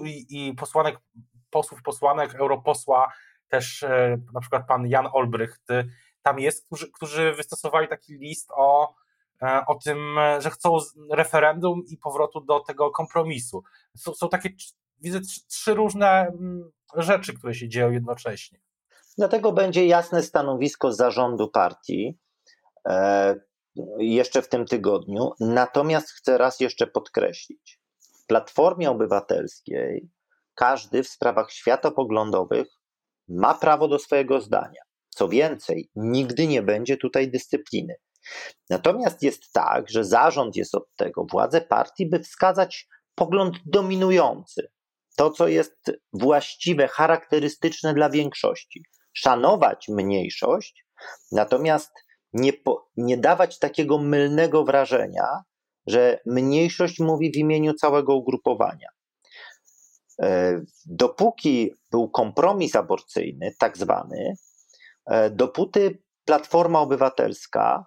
i 0.09 0.53
posłanek, 0.57 0.99
posłów, 1.49 1.83
posłanek, 1.83 2.35
europosła, 2.35 3.13
też 3.47 3.83
e, 3.83 4.17
na 4.33 4.39
przykład 4.39 4.67
pan 4.67 4.87
Jan 4.87 5.07
Olbrycht 5.13 5.67
tam 6.21 6.39
jest, 6.39 6.65
którzy, 6.65 6.91
którzy 6.91 7.33
wystosowali 7.33 7.87
taki 7.87 8.13
list 8.13 8.49
o, 8.55 8.95
e, 9.41 9.65
o 9.67 9.75
tym, 9.75 10.15
że 10.39 10.49
chcą 10.49 10.77
referendum 11.11 11.81
i 11.87 11.97
powrotu 11.97 12.41
do 12.41 12.59
tego 12.59 12.91
kompromisu. 12.91 13.63
Są, 13.97 14.13
są 14.13 14.29
takie, 14.29 14.49
widzę, 14.99 15.19
trzy 15.47 15.73
różne 15.73 16.07
mm, 16.07 16.71
rzeczy, 16.95 17.33
które 17.33 17.53
się 17.53 17.69
dzieją 17.69 17.91
jednocześnie. 17.91 18.59
Dlatego 19.17 19.51
będzie 19.51 19.85
jasne 19.85 20.23
stanowisko 20.23 20.93
zarządu 20.93 21.47
partii 21.47 22.19
e, 22.87 23.35
jeszcze 23.97 24.41
w 24.41 24.49
tym 24.49 24.65
tygodniu. 24.65 25.31
Natomiast 25.39 26.11
chcę 26.11 26.37
raz 26.37 26.59
jeszcze 26.59 26.87
podkreślić, 26.87 27.81
Platformie 28.27 28.89
Obywatelskiej 28.89 30.09
każdy 30.55 31.03
w 31.03 31.07
sprawach 31.07 31.51
światopoglądowych 31.51 32.67
ma 33.27 33.53
prawo 33.53 33.87
do 33.87 33.99
swojego 33.99 34.41
zdania. 34.41 34.81
Co 35.09 35.27
więcej, 35.27 35.89
nigdy 35.95 36.47
nie 36.47 36.61
będzie 36.61 36.97
tutaj 36.97 37.31
dyscypliny. 37.31 37.95
Natomiast 38.69 39.23
jest 39.23 39.53
tak, 39.53 39.89
że 39.89 40.03
zarząd 40.05 40.55
jest 40.55 40.75
od 40.75 40.95
tego, 40.95 41.25
władze 41.31 41.61
partii, 41.61 42.09
by 42.09 42.19
wskazać 42.19 42.87
pogląd 43.15 43.55
dominujący, 43.65 44.71
to 45.17 45.29
co 45.29 45.47
jest 45.47 45.91
właściwe, 46.13 46.87
charakterystyczne 46.87 47.93
dla 47.93 48.09
większości. 48.09 48.83
Szanować 49.13 49.87
mniejszość, 49.87 50.85
natomiast 51.31 51.91
nie, 52.33 52.53
po, 52.53 52.89
nie 52.97 53.17
dawać 53.17 53.59
takiego 53.59 53.97
mylnego 53.97 54.63
wrażenia, 54.63 55.43
że 55.87 56.19
mniejszość 56.25 56.99
mówi 56.99 57.31
w 57.31 57.37
imieniu 57.37 57.73
całego 57.73 58.15
ugrupowania. 58.15 58.89
E, 60.21 60.61
dopóki 60.85 61.71
był 61.91 62.09
kompromis 62.09 62.75
aborcyjny, 62.75 63.51
tak 63.59 63.77
zwany, 63.77 64.33
e, 65.05 65.29
dopóty 65.29 66.03
Platforma 66.25 66.79
Obywatelska 66.79 67.85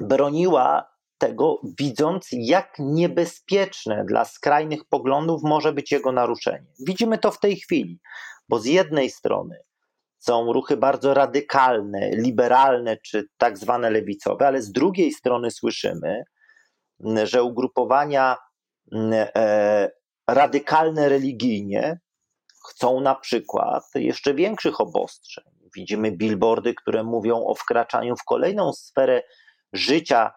broniła 0.00 0.90
tego, 1.18 1.60
widząc, 1.78 2.28
jak 2.32 2.74
niebezpieczne 2.78 4.04
dla 4.04 4.24
skrajnych 4.24 4.84
poglądów 4.84 5.42
może 5.42 5.72
być 5.72 5.92
jego 5.92 6.12
naruszenie. 6.12 6.66
Widzimy 6.86 7.18
to 7.18 7.30
w 7.30 7.40
tej 7.40 7.56
chwili, 7.56 8.00
bo 8.48 8.58
z 8.58 8.64
jednej 8.64 9.10
strony 9.10 9.60
są 10.20 10.52
ruchy 10.52 10.76
bardzo 10.76 11.14
radykalne, 11.14 12.10
liberalne 12.10 12.96
czy 12.96 13.24
tak 13.36 13.58
zwane 13.58 13.90
lewicowe, 13.90 14.46
ale 14.46 14.62
z 14.62 14.72
drugiej 14.72 15.12
strony 15.12 15.50
słyszymy, 15.50 16.22
że 17.24 17.42
ugrupowania 17.42 18.36
e, 18.92 19.90
radykalne 20.28 21.08
religijnie 21.08 22.00
chcą 22.68 23.00
na 23.00 23.14
przykład 23.14 23.84
jeszcze 23.94 24.34
większych 24.34 24.80
obostrzeń. 24.80 25.44
Widzimy 25.76 26.12
billboardy, 26.12 26.74
które 26.74 27.04
mówią 27.04 27.44
o 27.46 27.54
wkraczaniu 27.54 28.16
w 28.16 28.24
kolejną 28.24 28.72
sferę 28.72 29.22
życia 29.72 30.32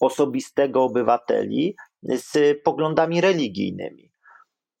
osobistego 0.00 0.82
obywateli 0.82 1.76
z 2.02 2.62
poglądami 2.62 3.20
religijnymi. 3.20 4.12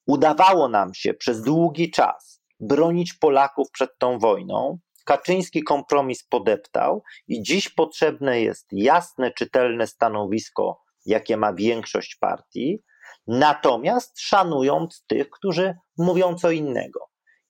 Udawało 0.06 0.68
nam 0.68 0.94
się 0.94 1.14
przez 1.14 1.42
długi 1.42 1.90
czas 1.90 2.42
bronić 2.60 3.14
Polaków 3.14 3.70
przed 3.70 3.98
tą 3.98 4.18
wojną. 4.18 4.78
Kaczyński 5.04 5.62
kompromis 5.62 6.24
podeptał 6.24 7.02
i 7.28 7.42
dziś 7.42 7.68
potrzebne 7.68 8.40
jest 8.40 8.66
jasne, 8.72 9.30
czytelne 9.30 9.86
stanowisko 9.86 10.86
jakie 11.06 11.36
ma 11.36 11.52
większość 11.54 12.16
partii, 12.16 12.82
natomiast 13.26 14.20
szanując 14.20 15.04
tych, 15.06 15.30
którzy 15.30 15.74
mówią 15.98 16.34
co 16.34 16.50
innego. 16.50 17.00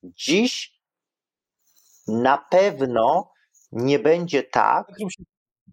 Dziś 0.02 0.80
na 2.08 2.38
pewno 2.38 3.32
nie 3.72 3.98
będzie 3.98 4.42
tak. 4.42 4.88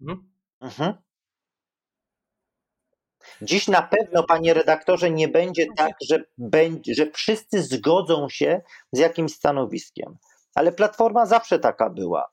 Mhm. 0.00 0.32
mhm. 0.60 0.94
Dziś 3.44 3.68
na 3.68 3.82
pewno, 3.82 4.22
panie 4.22 4.54
redaktorze, 4.54 5.10
nie 5.10 5.28
będzie 5.28 5.66
tak, 5.76 5.92
że, 6.08 6.24
będzie, 6.38 6.94
że 6.94 7.10
wszyscy 7.10 7.62
zgodzą 7.62 8.28
się 8.28 8.60
z 8.92 8.98
jakimś 8.98 9.32
stanowiskiem. 9.32 10.16
Ale 10.54 10.72
platforma 10.72 11.26
zawsze 11.26 11.58
taka 11.58 11.90
była. 11.90 12.30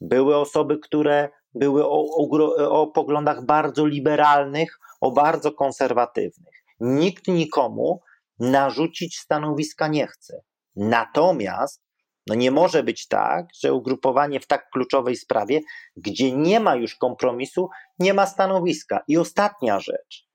były 0.00 0.36
osoby, 0.36 0.78
które 0.78 1.28
były 1.54 1.86
o, 1.86 2.04
o, 2.16 2.70
o 2.70 2.86
poglądach 2.86 3.44
bardzo 3.44 3.86
liberalnych, 3.86 4.78
o 5.00 5.10
bardzo 5.10 5.52
konserwatywnych. 5.52 6.64
Nikt 6.80 7.28
nikomu 7.28 8.00
narzucić 8.38 9.18
stanowiska 9.18 9.88
nie 9.88 10.06
chce. 10.06 10.40
Natomiast 10.76 11.84
no 12.26 12.34
nie 12.34 12.50
może 12.50 12.82
być 12.82 13.08
tak, 13.08 13.46
że 13.62 13.72
ugrupowanie 13.72 14.40
w 14.40 14.46
tak 14.46 14.70
kluczowej 14.70 15.16
sprawie, 15.16 15.60
gdzie 15.96 16.32
nie 16.32 16.60
ma 16.60 16.74
już 16.74 16.94
kompromisu, 16.94 17.68
nie 17.98 18.14
ma 18.14 18.26
stanowiska. 18.26 19.04
I 19.08 19.18
ostatnia 19.18 19.80
rzecz. 19.80 20.33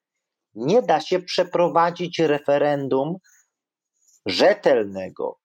Nie 0.60 0.82
da 0.82 1.02
się 1.02 1.20
przeprowadzić 1.20 2.20
referendum 2.20 3.18
rzetelnego, 4.26 5.40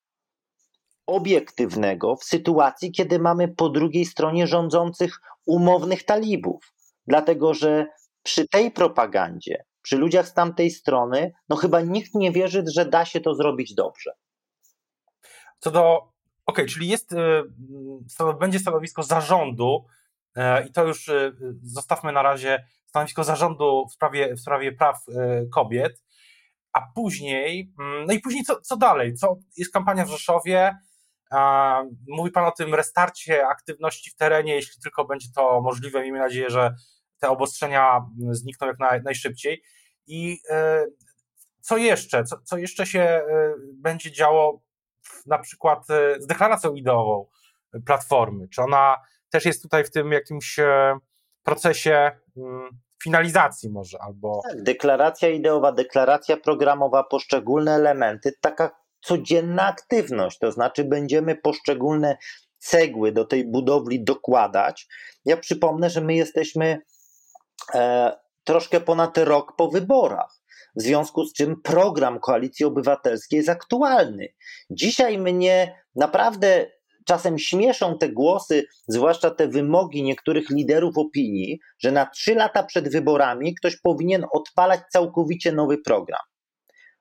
obiektywnego 1.06 2.16
w 2.16 2.25
sytuacji, 2.25 2.92
kiedy 2.92 3.18
mamy 3.18 3.49
po 3.49 3.68
drugiej 3.68 4.04
stronie 4.04 4.47
rządzących 4.47 5.21
umownych 5.47 6.04
talibów. 6.04 6.73
Dlatego, 7.06 7.54
że 7.54 7.87
przy 8.23 8.49
tej 8.49 8.71
propagandzie, 8.71 9.64
przy 9.83 9.97
ludziach 9.97 10.28
z 10.28 10.35
tamtej 10.35 10.71
strony, 10.71 11.33
no 11.49 11.56
chyba 11.56 11.80
nikt 11.80 12.14
nie 12.14 12.33
wierzy, 12.33 12.64
że 12.66 12.87
da 12.87 13.04
się 13.04 13.21
to 13.21 13.35
zrobić 13.35 13.75
dobrze. 13.75 14.12
Co 15.59 15.71
do 15.71 16.14
Okej, 16.47 16.64
okay, 16.64 16.75
czyli 16.75 16.88
jest, 16.88 17.12
y, 17.12 18.35
będzie 18.40 18.59
stanowisko 18.59 19.02
zarządu 19.02 19.85
i 20.69 20.73
to 20.73 20.85
już 20.85 21.09
y, 21.09 21.37
zostawmy 21.62 22.12
na 22.12 22.23
razie 22.23 22.67
stanowisko 22.87 23.25
zarządu 23.25 23.87
w 23.91 23.93
sprawie, 23.93 24.35
w 24.35 24.41
sprawie 24.41 24.73
praw 24.73 24.97
e, 25.09 25.47
kobiet, 25.47 26.03
a 26.73 26.81
później, 26.95 27.75
mm, 27.81 28.07
no 28.07 28.12
i 28.12 28.21
później 28.21 28.45
co, 28.45 28.61
co 28.61 28.76
dalej? 28.76 29.14
Co, 29.14 29.37
jest 29.57 29.73
kampania 29.73 30.05
w 30.05 30.09
Rzeszowie, 30.09 30.76
mówi 32.09 32.31
Pan 32.31 32.45
o 32.45 32.53
tym 32.53 32.75
restarcie 32.75 33.47
aktywności 33.47 34.11
w 34.11 34.17
terenie, 34.17 34.55
jeśli 34.55 34.83
tylko 34.83 35.05
będzie 35.05 35.29
to 35.35 35.61
możliwe. 35.61 36.03
Miejmy 36.03 36.19
nadzieję, 36.19 36.50
że 36.50 36.75
te 37.21 37.29
obostrzenia 37.29 37.97
mm, 37.97 38.35
znikną 38.35 38.67
jak 38.67 38.79
naj, 38.79 39.03
najszybciej. 39.03 39.62
I 40.07 40.38
e, 40.50 40.85
co 41.61 41.76
jeszcze? 41.76 42.25
Co, 42.25 42.37
co 42.45 42.59
jeszcze 42.59 42.87
się 42.87 43.23
będzie 43.73 44.12
działo 44.12 44.62
na 45.26 45.38
przykład 45.38 45.91
e, 45.91 46.21
z 46.21 46.26
deklaracją 46.26 46.75
ideową 46.75 47.26
platformy? 47.87 48.49
Czy 48.49 48.62
ona 48.62 48.97
też 49.35 49.45
jest 49.45 49.62
tutaj 49.62 49.85
w 49.85 49.91
tym 49.91 50.12
jakimś 50.12 50.59
e, 50.59 50.99
procesie 51.43 52.11
mm, 52.37 52.69
finalizacji 53.03 53.71
może 53.71 53.99
albo. 54.03 54.41
Tak, 54.49 54.62
deklaracja 54.62 55.29
ideowa, 55.29 55.73
deklaracja 55.73 56.37
programowa, 56.37 57.05
poszczególne 57.05 57.75
elementy, 57.75 58.33
taka 58.41 58.71
codzienna 59.00 59.67
aktywność, 59.67 60.38
to 60.38 60.53
znaczy 60.53 60.85
będziemy 60.85 61.37
poszczególne 61.37 62.17
cegły 62.59 63.12
do 63.12 63.25
tej 63.25 63.50
budowli 63.50 64.05
dokładać. 64.05 64.87
Ja 65.25 65.37
przypomnę, 65.37 65.91
że 65.91 66.00
my 66.00 66.14
jesteśmy 66.14 66.79
e, 67.75 68.12
troszkę 68.45 68.81
ponad 68.81 69.19
rok 69.19 69.57
po 69.57 69.69
wyborach 69.69 70.45
w 70.76 70.83
związku 70.83 71.25
z 71.25 71.33
czym 71.33 71.62
program 71.62 72.21
Koalicji 72.21 72.67
Obywatelskiej 72.67 73.37
jest 73.37 73.49
aktualny. 73.49 74.29
Dzisiaj 74.71 75.19
mnie 75.19 75.85
naprawdę 75.97 76.67
czasem 77.05 77.39
śmieszą 77.39 77.99
te 77.99 78.09
głosy, 78.09 78.65
zwłaszcza 78.89 79.31
te 79.31 79.49
wymogi 79.49 80.03
niektórych 80.03 80.51
liderów 80.51 80.99
opinii, 80.99 81.59
że 81.79 81.93
na 81.93 82.07
trzy 82.07 82.35
lata 82.35 82.63
przed 82.63 82.93
wyborami 82.93 83.55
ktoś 83.55 83.77
powinien 83.81 84.27
odpalać 84.33 84.81
całkowicie 84.93 85.53
nowy 85.53 85.79
program. 85.79 86.23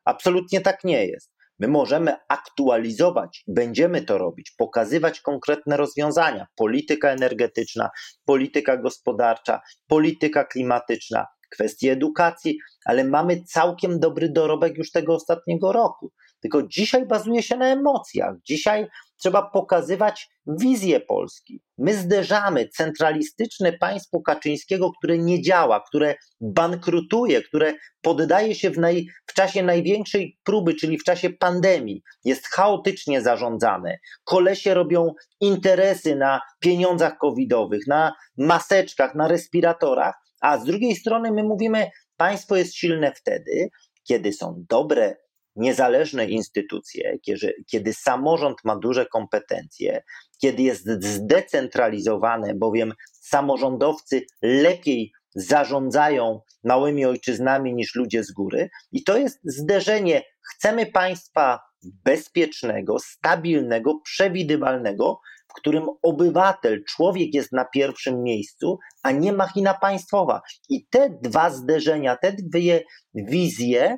Absolutnie 0.06 0.62
tak 0.62 0.84
nie 0.84 1.06
jest. 1.06 1.34
My 1.60 1.68
możemy 1.68 2.16
aktualizować, 2.30 3.44
będziemy 3.48 4.02
to 4.02 4.18
robić, 4.18 4.52
pokazywać 4.58 5.22
konkretne 5.22 5.78
rozwiązania. 5.78 6.48
Polityka 6.56 7.10
energetyczna, 7.10 7.90
polityka 8.26 8.78
gospodarcza, 8.78 9.62
polityka 9.88 10.44
klimatyczna, 10.44 11.28
kwestie 11.52 11.92
edukacji, 11.92 12.58
ale 12.86 13.04
mamy 13.04 13.44
całkiem 13.44 14.00
dobry 14.00 14.30
dorobek 14.30 14.78
już 14.78 14.92
tego 14.92 15.16
ostatniego 15.16 15.72
roku. 15.72 16.12
Tylko 16.40 16.68
dzisiaj 16.68 17.06
bazuje 17.06 17.44
się 17.44 17.58
na 17.58 17.68
emocjach. 17.68 18.36
Dzisiaj 18.46 18.88
trzeba 19.24 19.50
pokazywać 19.50 20.30
wizję 20.48 21.00
Polski. 21.00 21.62
My 21.78 21.94
zderzamy 21.94 22.70
centralistyczne 22.70 23.74
państwo 23.74 24.22
Kaczyńskiego, 24.22 24.92
które 24.98 25.18
nie 25.18 25.42
działa, 25.42 25.84
które 25.88 26.16
bankrutuje, 26.42 27.42
które 27.42 27.74
poddaje 28.02 28.56
się 28.56 28.70
w, 28.70 28.78
naj, 28.78 29.08
w 29.26 29.34
czasie 29.34 29.64
największej 29.64 30.38
próby, 30.44 30.76
czyli 30.76 30.98
w 30.98 31.04
czasie 31.04 31.30
pandemii. 31.30 32.04
Jest 32.26 32.48
chaotycznie 32.48 33.22
zarządzane. 33.22 33.98
Kolesie 34.24 34.74
robią 34.74 35.14
interesy 35.40 36.16
na 36.16 36.42
pieniądzach 36.60 37.18
covidowych, 37.18 37.88
na 37.88 38.14
maseczkach, 38.38 39.16
na 39.16 39.28
respiratorach, 39.28 40.16
a 40.42 40.58
z 40.58 40.66
drugiej 40.66 40.96
strony 40.96 41.32
my 41.32 41.44
mówimy, 41.44 41.88
państwo 42.18 42.56
jest 42.56 42.76
silne 42.76 43.12
wtedy, 43.16 43.70
kiedy 44.08 44.34
są 44.34 44.66
dobre, 44.70 45.16
niezależne 45.56 46.26
instytucje, 46.26 47.20
kiedy, 47.22 47.54
kiedy 47.72 47.94
samorząd 47.94 48.58
ma 48.64 48.76
duże 48.76 49.06
kompetencje, 49.06 50.04
kiedy 50.42 50.64
jest 50.64 50.88
zdecentralizowane, 51.04 52.56
bowiem 52.56 52.94
samorządowcy 53.22 54.26
lepiej 54.42 55.12
zarządzają 55.36 56.42
małymi 56.64 57.06
ojczyznami 57.06 57.74
niż 57.74 57.96
ludzie 57.96 58.24
z 58.24 58.32
góry. 58.32 58.70
I 58.92 59.04
to 59.04 59.18
jest 59.18 59.40
zderzenie. 59.44 60.24
Chcemy 60.52 60.86
państwa 60.86 61.60
bezpiecznego, 61.84 63.00
stabilnego, 63.00 64.00
przewidywalnego, 64.04 65.20
w 65.48 65.54
którym 65.54 65.86
obywatel, 66.02 66.84
człowiek 66.84 67.34
jest 67.34 67.52
na 67.52 67.66
pierwszym 67.66 68.24
miejscu, 68.24 68.80
a 69.04 69.12
nie 69.12 69.34
machina 69.34 69.74
państwowa. 69.74 70.42
I 70.70 70.88
te 70.88 71.10
dwa 71.22 71.50
zderzenia, 71.50 72.18
te 72.18 72.34
dwie 72.34 72.84
wizje 73.14 73.98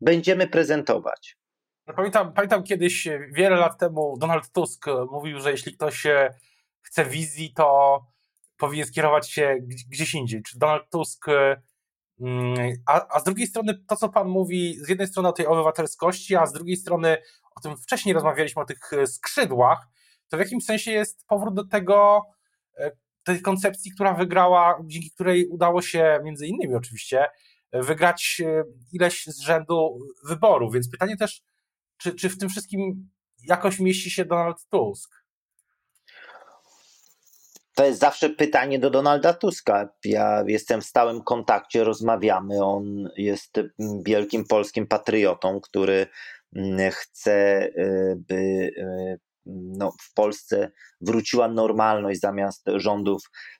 będziemy 0.00 0.46
prezentować. 0.48 1.36
No, 1.86 1.94
pamiętam, 1.94 2.32
pamiętam 2.32 2.62
kiedyś, 2.62 3.08
wiele 3.32 3.56
lat 3.56 3.78
temu, 3.78 4.16
Donald 4.18 4.52
Tusk 4.52 4.86
mówił, 5.10 5.40
że 5.40 5.50
jeśli 5.50 5.74
ktoś 5.74 6.06
chce 6.82 7.04
wizji, 7.04 7.52
to 7.54 8.00
powinien 8.56 8.86
skierować 8.86 9.30
się 9.30 9.56
gdzieś 9.90 10.14
indziej. 10.14 10.42
Czy 10.42 10.58
Donald 10.58 10.90
Tusk. 10.90 11.26
Mm, 12.20 12.54
a, 12.86 13.16
a 13.16 13.20
z 13.20 13.24
drugiej 13.24 13.46
strony, 13.46 13.84
to 13.86 13.96
co 13.96 14.08
pan 14.08 14.28
mówi, 14.28 14.76
z 14.84 14.88
jednej 14.88 15.06
strony 15.06 15.28
o 15.28 15.32
tej 15.32 15.46
obywatelskości, 15.46 16.36
a 16.36 16.46
z 16.46 16.52
drugiej 16.52 16.76
strony 16.76 17.16
o 17.56 17.60
tym 17.60 17.76
wcześniej 17.76 18.14
rozmawialiśmy, 18.14 18.62
o 18.62 18.64
tych 18.64 18.90
skrzydłach, 19.06 19.88
to 20.28 20.36
w 20.36 20.40
jakimś 20.40 20.64
sensie 20.64 20.90
jest 20.90 21.26
powrót 21.26 21.54
do 21.54 21.64
tego, 21.64 22.22
e, 22.78 22.90
tej 23.24 23.42
koncepcji, 23.42 23.92
która 23.92 24.14
wygrała, 24.14 24.78
dzięki 24.84 25.10
której 25.10 25.46
udało 25.46 25.82
się, 25.82 26.20
między 26.24 26.46
innymi 26.46 26.74
oczywiście, 26.74 27.26
wygrać 27.72 28.42
e, 28.44 28.64
ileś 28.92 29.26
z 29.26 29.40
rzędu 29.40 29.98
wyborów. 30.24 30.74
Więc 30.74 30.90
pytanie 30.90 31.16
też, 31.16 31.42
czy, 31.96 32.14
czy 32.14 32.28
w 32.28 32.38
tym 32.38 32.48
wszystkim 32.48 33.10
jakoś 33.46 33.78
mieści 33.78 34.10
się 34.10 34.24
Donald 34.24 34.66
Tusk? 34.70 35.20
To 37.74 37.84
jest 37.84 38.00
zawsze 38.00 38.30
pytanie 38.30 38.78
do 38.78 38.90
Donalda 38.90 39.34
Tuska. 39.34 39.88
Ja 40.04 40.44
jestem 40.46 40.80
w 40.80 40.86
stałym 40.86 41.22
kontakcie, 41.22 41.84
rozmawiamy. 41.84 42.64
On 42.64 43.10
jest 43.16 43.60
wielkim 44.04 44.44
polskim 44.44 44.86
patriotą, 44.86 45.60
który 45.60 46.06
mm, 46.56 46.90
chce, 46.90 47.32
e, 47.76 48.14
by 48.16 48.70
no, 49.46 49.92
w 50.00 50.14
Polsce 50.14 50.70
wróciła 51.00 51.48
normalność 51.48 52.20
zamiast 52.20 52.62
rządów 52.74 53.22
mm, 53.22 53.59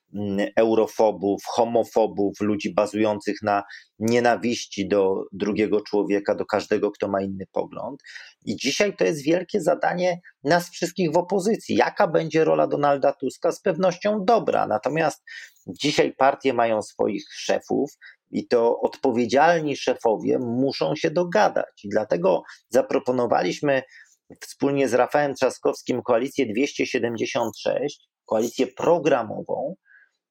eurofobów, 0.55 1.43
homofobów, 1.45 2.41
ludzi 2.41 2.73
bazujących 2.73 3.35
na 3.43 3.63
nienawiści 3.99 4.87
do 4.87 5.23
drugiego 5.31 5.81
człowieka, 5.81 6.35
do 6.35 6.45
każdego, 6.45 6.91
kto 6.91 7.07
ma 7.07 7.21
inny 7.21 7.45
pogląd. 7.51 8.01
I 8.45 8.55
dzisiaj 8.55 8.95
to 8.95 9.03
jest 9.03 9.23
wielkie 9.23 9.61
zadanie 9.61 10.19
nas 10.43 10.69
wszystkich 10.69 11.11
w 11.11 11.17
opozycji. 11.17 11.75
Jaka 11.75 12.07
będzie 12.07 12.43
rola 12.43 12.67
Donalda 12.67 13.13
Tuska? 13.13 13.51
Z 13.51 13.61
pewnością 13.61 14.25
dobra. 14.25 14.67
Natomiast 14.67 15.23
dzisiaj 15.67 16.13
partie 16.13 16.53
mają 16.53 16.81
swoich 16.81 17.23
szefów, 17.33 17.91
i 18.31 18.47
to 18.47 18.79
odpowiedzialni 18.79 19.77
szefowie 19.77 20.39
muszą 20.39 20.95
się 20.95 21.11
dogadać. 21.11 21.83
I 21.83 21.89
dlatego 21.89 22.43
zaproponowaliśmy 22.69 23.83
wspólnie 24.41 24.89
z 24.89 24.93
Rafałem 24.93 25.35
Trzaskowskim 25.35 26.01
koalicję 26.01 26.45
276, 26.45 28.09
koalicję 28.25 28.67
programową, 28.67 29.75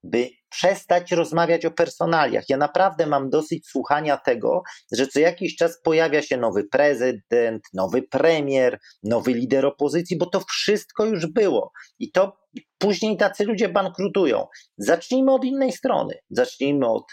by 0.03 0.29
przestać 0.51 1.13
rozmawiać 1.13 1.67
o 1.67 1.71
personaliach. 1.71 2.45
Ja 2.49 2.57
naprawdę 2.57 3.07
mam 3.07 3.31
dosyć 3.31 3.69
słuchania 3.69 4.17
tego, 4.17 4.63
że 4.93 5.07
co 5.07 5.21
jakiś 5.21 5.57
czas 5.57 5.81
pojawia 5.83 6.23
się 6.23 6.37
nowy 6.37 6.65
prezydent, 6.65 7.63
nowy 7.75 8.03
premier, 8.03 8.79
nowy 9.03 9.33
lider 9.33 9.67
opozycji, 9.67 10.19
bo 10.19 10.27
to 10.27 10.41
wszystko 10.41 11.05
już 11.05 11.27
było. 11.27 11.73
I 11.99 12.13
to 12.13 12.37
później 12.79 13.17
tacy 13.17 13.45
ludzie 13.45 13.69
bankrutują. 13.69 14.47
Zacznijmy 14.77 15.33
od 15.33 15.45
innej 15.45 15.73
strony. 15.73 16.15
Zacznijmy 16.31 16.87
od 16.87 17.05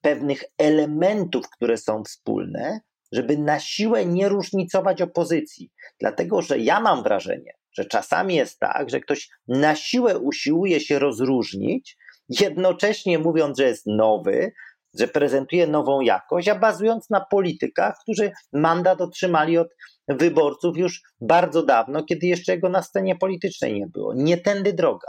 pewnych 0.00 0.44
elementów, 0.58 1.50
które 1.50 1.76
są 1.76 2.04
wspólne, 2.04 2.80
żeby 3.12 3.38
na 3.38 3.60
siłę 3.60 4.06
nie 4.06 4.28
różnicować 4.28 5.02
opozycji. 5.02 5.70
Dlatego, 6.00 6.42
że 6.42 6.58
ja 6.58 6.80
mam 6.80 7.02
wrażenie, 7.02 7.52
że 7.72 7.84
czasami 7.84 8.34
jest 8.34 8.58
tak, 8.58 8.90
że 8.90 9.00
ktoś 9.00 9.28
na 9.48 9.76
siłę 9.76 10.18
usiłuje 10.18 10.80
się 10.80 10.98
rozróżnić, 10.98 11.96
jednocześnie 12.28 13.18
mówiąc, 13.18 13.58
że 13.58 13.64
jest 13.64 13.86
nowy, 13.86 14.52
że 14.98 15.08
prezentuje 15.08 15.66
nową 15.66 16.00
jakość, 16.00 16.48
a 16.48 16.54
bazując 16.54 17.10
na 17.10 17.20
politykach, 17.20 17.98
którzy 18.02 18.32
mandat 18.52 19.00
otrzymali 19.00 19.58
od 19.58 19.68
wyborców 20.08 20.78
już 20.78 21.02
bardzo 21.20 21.62
dawno, 21.62 22.04
kiedy 22.04 22.26
jeszcze 22.26 22.52
jego 22.52 22.68
na 22.68 22.82
scenie 22.82 23.16
politycznej 23.16 23.74
nie 23.74 23.86
było. 23.86 24.14
Nie 24.14 24.38
tędy 24.38 24.72
droga. 24.72 25.08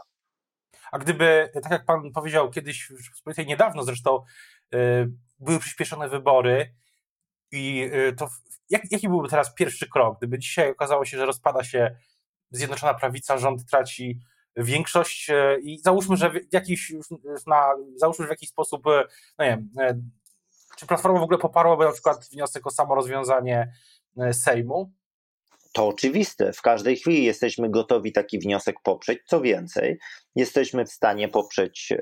A 0.91 0.99
gdyby, 0.99 1.49
tak 1.53 1.71
jak 1.71 1.85
pan 1.85 2.11
powiedział 2.11 2.51
kiedyś, 2.51 2.91
niedawno 3.47 3.83
zresztą, 3.83 4.23
yy, 4.71 5.11
były 5.39 5.59
przyspieszone 5.59 6.09
wybory 6.09 6.73
i 7.51 7.75
yy, 7.75 8.13
to 8.13 8.27
jak, 8.69 8.91
jaki 8.91 9.09
byłby 9.09 9.29
teraz 9.29 9.53
pierwszy 9.53 9.89
krok, 9.89 10.17
gdyby 10.17 10.39
dzisiaj 10.39 10.71
okazało 10.71 11.05
się, 11.05 11.17
że 11.17 11.25
rozpada 11.25 11.63
się 11.63 11.95
Zjednoczona 12.51 12.93
Prawica, 12.93 13.37
rząd 13.37 13.65
traci 13.65 14.19
większość 14.55 15.29
yy, 15.29 15.59
i 15.61 15.79
załóżmy, 15.79 16.17
że 16.17 16.29
w 16.29 16.53
jakiś, 16.53 16.93
na, 17.47 17.75
załóżmy, 17.95 18.23
że 18.23 18.27
w 18.27 18.31
jakiś 18.31 18.49
sposób, 18.49 18.85
no 19.37 19.45
nie 19.45 19.49
wiem, 19.75 19.99
czy 20.77 20.87
Platforma 20.87 21.19
w 21.19 21.23
ogóle 21.23 21.37
poparłaby 21.37 21.85
na 21.85 21.91
przykład 21.91 22.29
wniosek 22.31 22.67
o 22.67 22.71
samorozwiązanie 22.71 23.73
Sejmu? 24.31 24.91
To 25.73 25.87
oczywiste. 25.87 26.53
W 26.53 26.61
każdej 26.61 26.97
chwili 26.97 27.23
jesteśmy 27.23 27.69
gotowi 27.69 28.11
taki 28.11 28.39
wniosek 28.39 28.75
poprzeć. 28.83 29.19
Co 29.27 29.41
więcej, 29.41 29.99
jesteśmy 30.35 30.85
w 30.85 30.91
stanie 30.91 31.27
poprzeć 31.27 31.93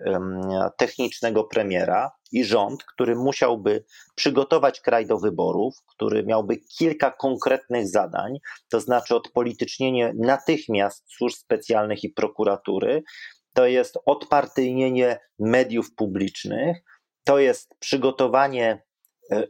technicznego 0.78 1.44
premiera 1.44 2.12
i 2.32 2.44
rząd, 2.44 2.84
który 2.84 3.16
musiałby 3.16 3.86
przygotować 4.16 4.82
kraj 4.82 5.06
do 5.06 5.18
wyborów, 5.18 5.76
który 5.96 6.24
miałby 6.24 6.58
kilka 6.58 7.12
konkretnych 7.12 7.88
zadań, 7.88 8.34
to 8.70 8.80
znaczy 8.80 9.16
odpolitycznienie 9.16 10.14
natychmiast 10.18 11.04
służb 11.18 11.38
specjalnych 11.38 12.04
i 12.04 12.10
prokuratury, 12.10 13.04
to 13.54 13.66
jest 13.66 13.98
odpartyjnienie 14.06 15.20
mediów 15.40 15.96
publicznych, 15.96 16.78
to 17.24 17.40
jest 17.40 17.76
przygotowanie 17.80 18.87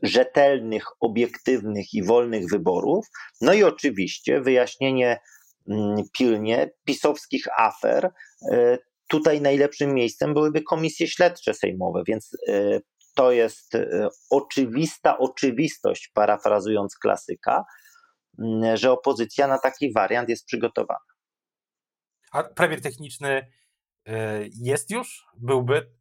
rzetelnych, 0.02 0.86
obiektywnych 1.00 1.94
i 1.94 2.04
wolnych 2.04 2.50
wyborów. 2.52 3.08
No 3.42 3.54
i 3.54 3.64
oczywiście 3.64 4.42
wyjaśnienie 4.42 5.20
mm, 5.70 5.98
pilnie 6.18 6.72
pisowskich 6.86 7.48
afer. 7.58 8.12
E, 8.52 8.78
tutaj 9.08 9.42
najlepszym 9.42 9.94
miejscem 9.94 10.34
byłyby 10.34 10.62
komisje 10.62 11.08
śledcze 11.08 11.54
sejmowe, 11.54 12.04
więc 12.08 12.32
e, 12.48 12.80
to 13.16 13.32
jest 13.32 13.74
oczywista 14.30 15.18
oczywistość, 15.18 16.12
parafrazując 16.14 16.98
klasyka, 16.98 17.66
mm, 18.40 18.78
że 18.78 18.92
opozycja 18.92 19.48
na 19.48 19.60
taki 19.60 19.94
wariant 19.94 20.30
jest 20.30 20.46
przygotowana. 20.46 21.00
A 22.32 22.44
premier 22.44 22.82
techniczny 22.82 23.52
jest 24.54 24.92
już? 24.92 25.26
Byłby 25.38 25.92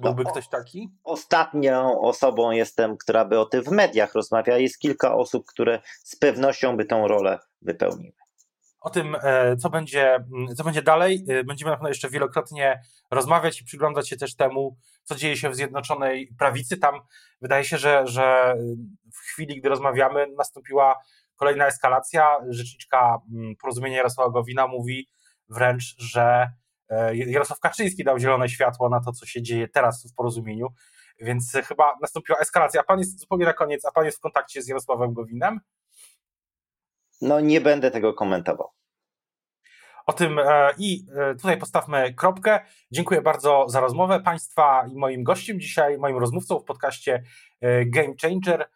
Byłby 0.00 0.24
no, 0.24 0.30
ktoś 0.30 0.48
taki? 0.48 0.90
Ostatnią 1.04 2.00
osobą 2.00 2.50
jestem, 2.50 2.96
która 2.96 3.24
by 3.24 3.40
o 3.40 3.46
tym 3.46 3.62
w 3.62 3.70
mediach 3.70 4.14
rozmawia. 4.14 4.58
Jest 4.58 4.78
kilka 4.78 5.14
osób, 5.14 5.46
które 5.46 5.80
z 6.04 6.16
pewnością 6.16 6.76
by 6.76 6.84
tą 6.84 7.08
rolę 7.08 7.38
wypełniły. 7.62 8.12
O 8.80 8.90
tym, 8.90 9.16
e, 9.22 9.56
co 9.56 9.70
będzie, 9.70 10.14
mm, 10.14 10.56
co 10.56 10.64
będzie 10.64 10.82
dalej, 10.82 11.24
e, 11.28 11.44
będziemy 11.44 11.70
na 11.70 11.76
pewno 11.76 11.88
jeszcze 11.88 12.08
wielokrotnie 12.08 12.82
rozmawiać 13.10 13.60
i 13.60 13.64
przyglądać 13.64 14.08
się 14.08 14.16
też 14.16 14.36
temu, 14.36 14.76
co 15.04 15.14
dzieje 15.14 15.36
się 15.36 15.50
w 15.50 15.56
Zjednoczonej 15.56 16.34
Prawicy. 16.38 16.76
Tam 16.76 17.00
wydaje 17.40 17.64
się, 17.64 17.78
że, 17.78 18.06
że 18.06 18.54
w 19.14 19.18
chwili, 19.18 19.60
gdy 19.60 19.68
rozmawiamy, 19.68 20.26
nastąpiła 20.38 21.02
kolejna 21.36 21.66
eskalacja. 21.66 22.36
Rzeczniczka 22.48 23.18
mm, 23.34 23.56
porozumienia 23.56 23.96
Jarosława 23.96 24.30
Gowina 24.30 24.66
mówi 24.66 25.08
wręcz, 25.48 25.94
że 25.98 26.50
Jarosław 27.12 27.60
Kaczyński 27.60 28.04
dał 28.04 28.18
zielone 28.18 28.48
światło 28.48 28.88
na 28.88 29.00
to, 29.00 29.12
co 29.12 29.26
się 29.26 29.42
dzieje 29.42 29.68
teraz 29.68 30.12
w 30.12 30.14
porozumieniu, 30.14 30.66
więc 31.20 31.52
chyba 31.68 31.98
nastąpiła 32.00 32.38
eskalacja. 32.38 32.80
A 32.80 32.84
pan 32.84 32.98
jest 32.98 33.20
zupełnie 33.20 33.44
na 33.44 33.52
koniec, 33.52 33.84
a 33.84 33.90
pan 33.90 34.04
jest 34.04 34.18
w 34.18 34.20
kontakcie 34.20 34.62
z 34.62 34.68
Jarosławem 34.68 35.12
Gowinem? 35.14 35.60
No 37.20 37.40
nie 37.40 37.60
będę 37.60 37.90
tego 37.90 38.14
komentował. 38.14 38.68
O 40.06 40.12
tym 40.12 40.38
e, 40.38 40.70
i 40.78 41.06
e, 41.16 41.34
tutaj 41.34 41.58
postawmy 41.58 42.14
kropkę. 42.14 42.60
Dziękuję 42.90 43.22
bardzo 43.22 43.66
za 43.68 43.80
rozmowę 43.80 44.20
Państwa 44.20 44.86
i 44.90 44.96
moim 44.96 45.24
gościem 45.24 45.60
dzisiaj, 45.60 45.98
moim 45.98 46.18
rozmówcą 46.18 46.58
w 46.58 46.64
podcaście 46.64 47.22
Game 47.86 48.14
Changer 48.22 48.68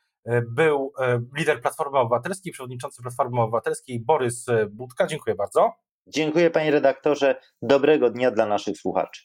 był 0.49 0.93
lider 1.37 1.61
Platformy 1.61 1.99
Obywatelskiej, 1.99 2.53
przewodniczący 2.53 3.03
Platformy 3.03 3.41
Obywatelskiej 3.41 4.01
Borys 4.01 4.47
Budka. 4.71 5.07
Dziękuję 5.07 5.37
bardzo. 5.37 5.86
Dziękuję 6.07 6.51
panie 6.51 6.71
redaktorze. 6.71 7.41
Dobrego 7.63 8.11
dnia 8.11 8.31
dla 8.31 8.47
naszych 8.47 8.79
słuchaczy. 8.79 9.23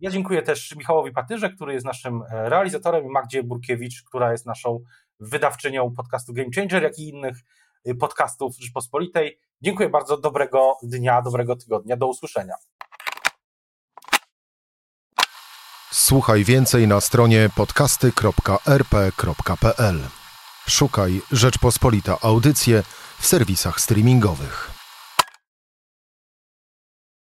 Ja 0.00 0.10
dziękuję 0.10 0.42
też 0.42 0.76
Michałowi 0.76 1.12
Patyrze, 1.12 1.50
który 1.50 1.72
jest 1.72 1.86
naszym 1.86 2.22
e, 2.22 2.48
realizatorem 2.48 3.04
i 3.04 3.08
Magdzie 3.08 3.42
Burkiewicz, 3.42 4.02
która 4.02 4.32
jest 4.32 4.46
naszą 4.46 4.80
wydawczynią 5.20 5.94
podcastu 5.94 6.32
Game 6.32 6.48
Changer, 6.54 6.82
jak 6.82 6.98
i 6.98 7.08
innych 7.08 7.36
y, 7.88 7.94
podcastów 7.94 8.56
Rzeczpospolitej. 8.56 9.38
Dziękuję 9.62 9.88
bardzo, 9.88 10.16
dobrego 10.16 10.76
dnia, 10.82 11.22
dobrego 11.22 11.56
tygodnia, 11.56 11.96
do 11.96 12.06
usłyszenia. 12.06 12.54
Słuchaj 15.90 16.44
więcej 16.44 16.88
na 16.88 17.00
stronie 17.00 17.48
podcasty.rp.pl. 17.56 19.98
Szukaj 20.68 21.20
Rzeczpospolita 21.32 22.16
Audycje 22.22 22.82
w 23.18 23.26
serwisach 23.26 23.80
streamingowych. 23.80 24.77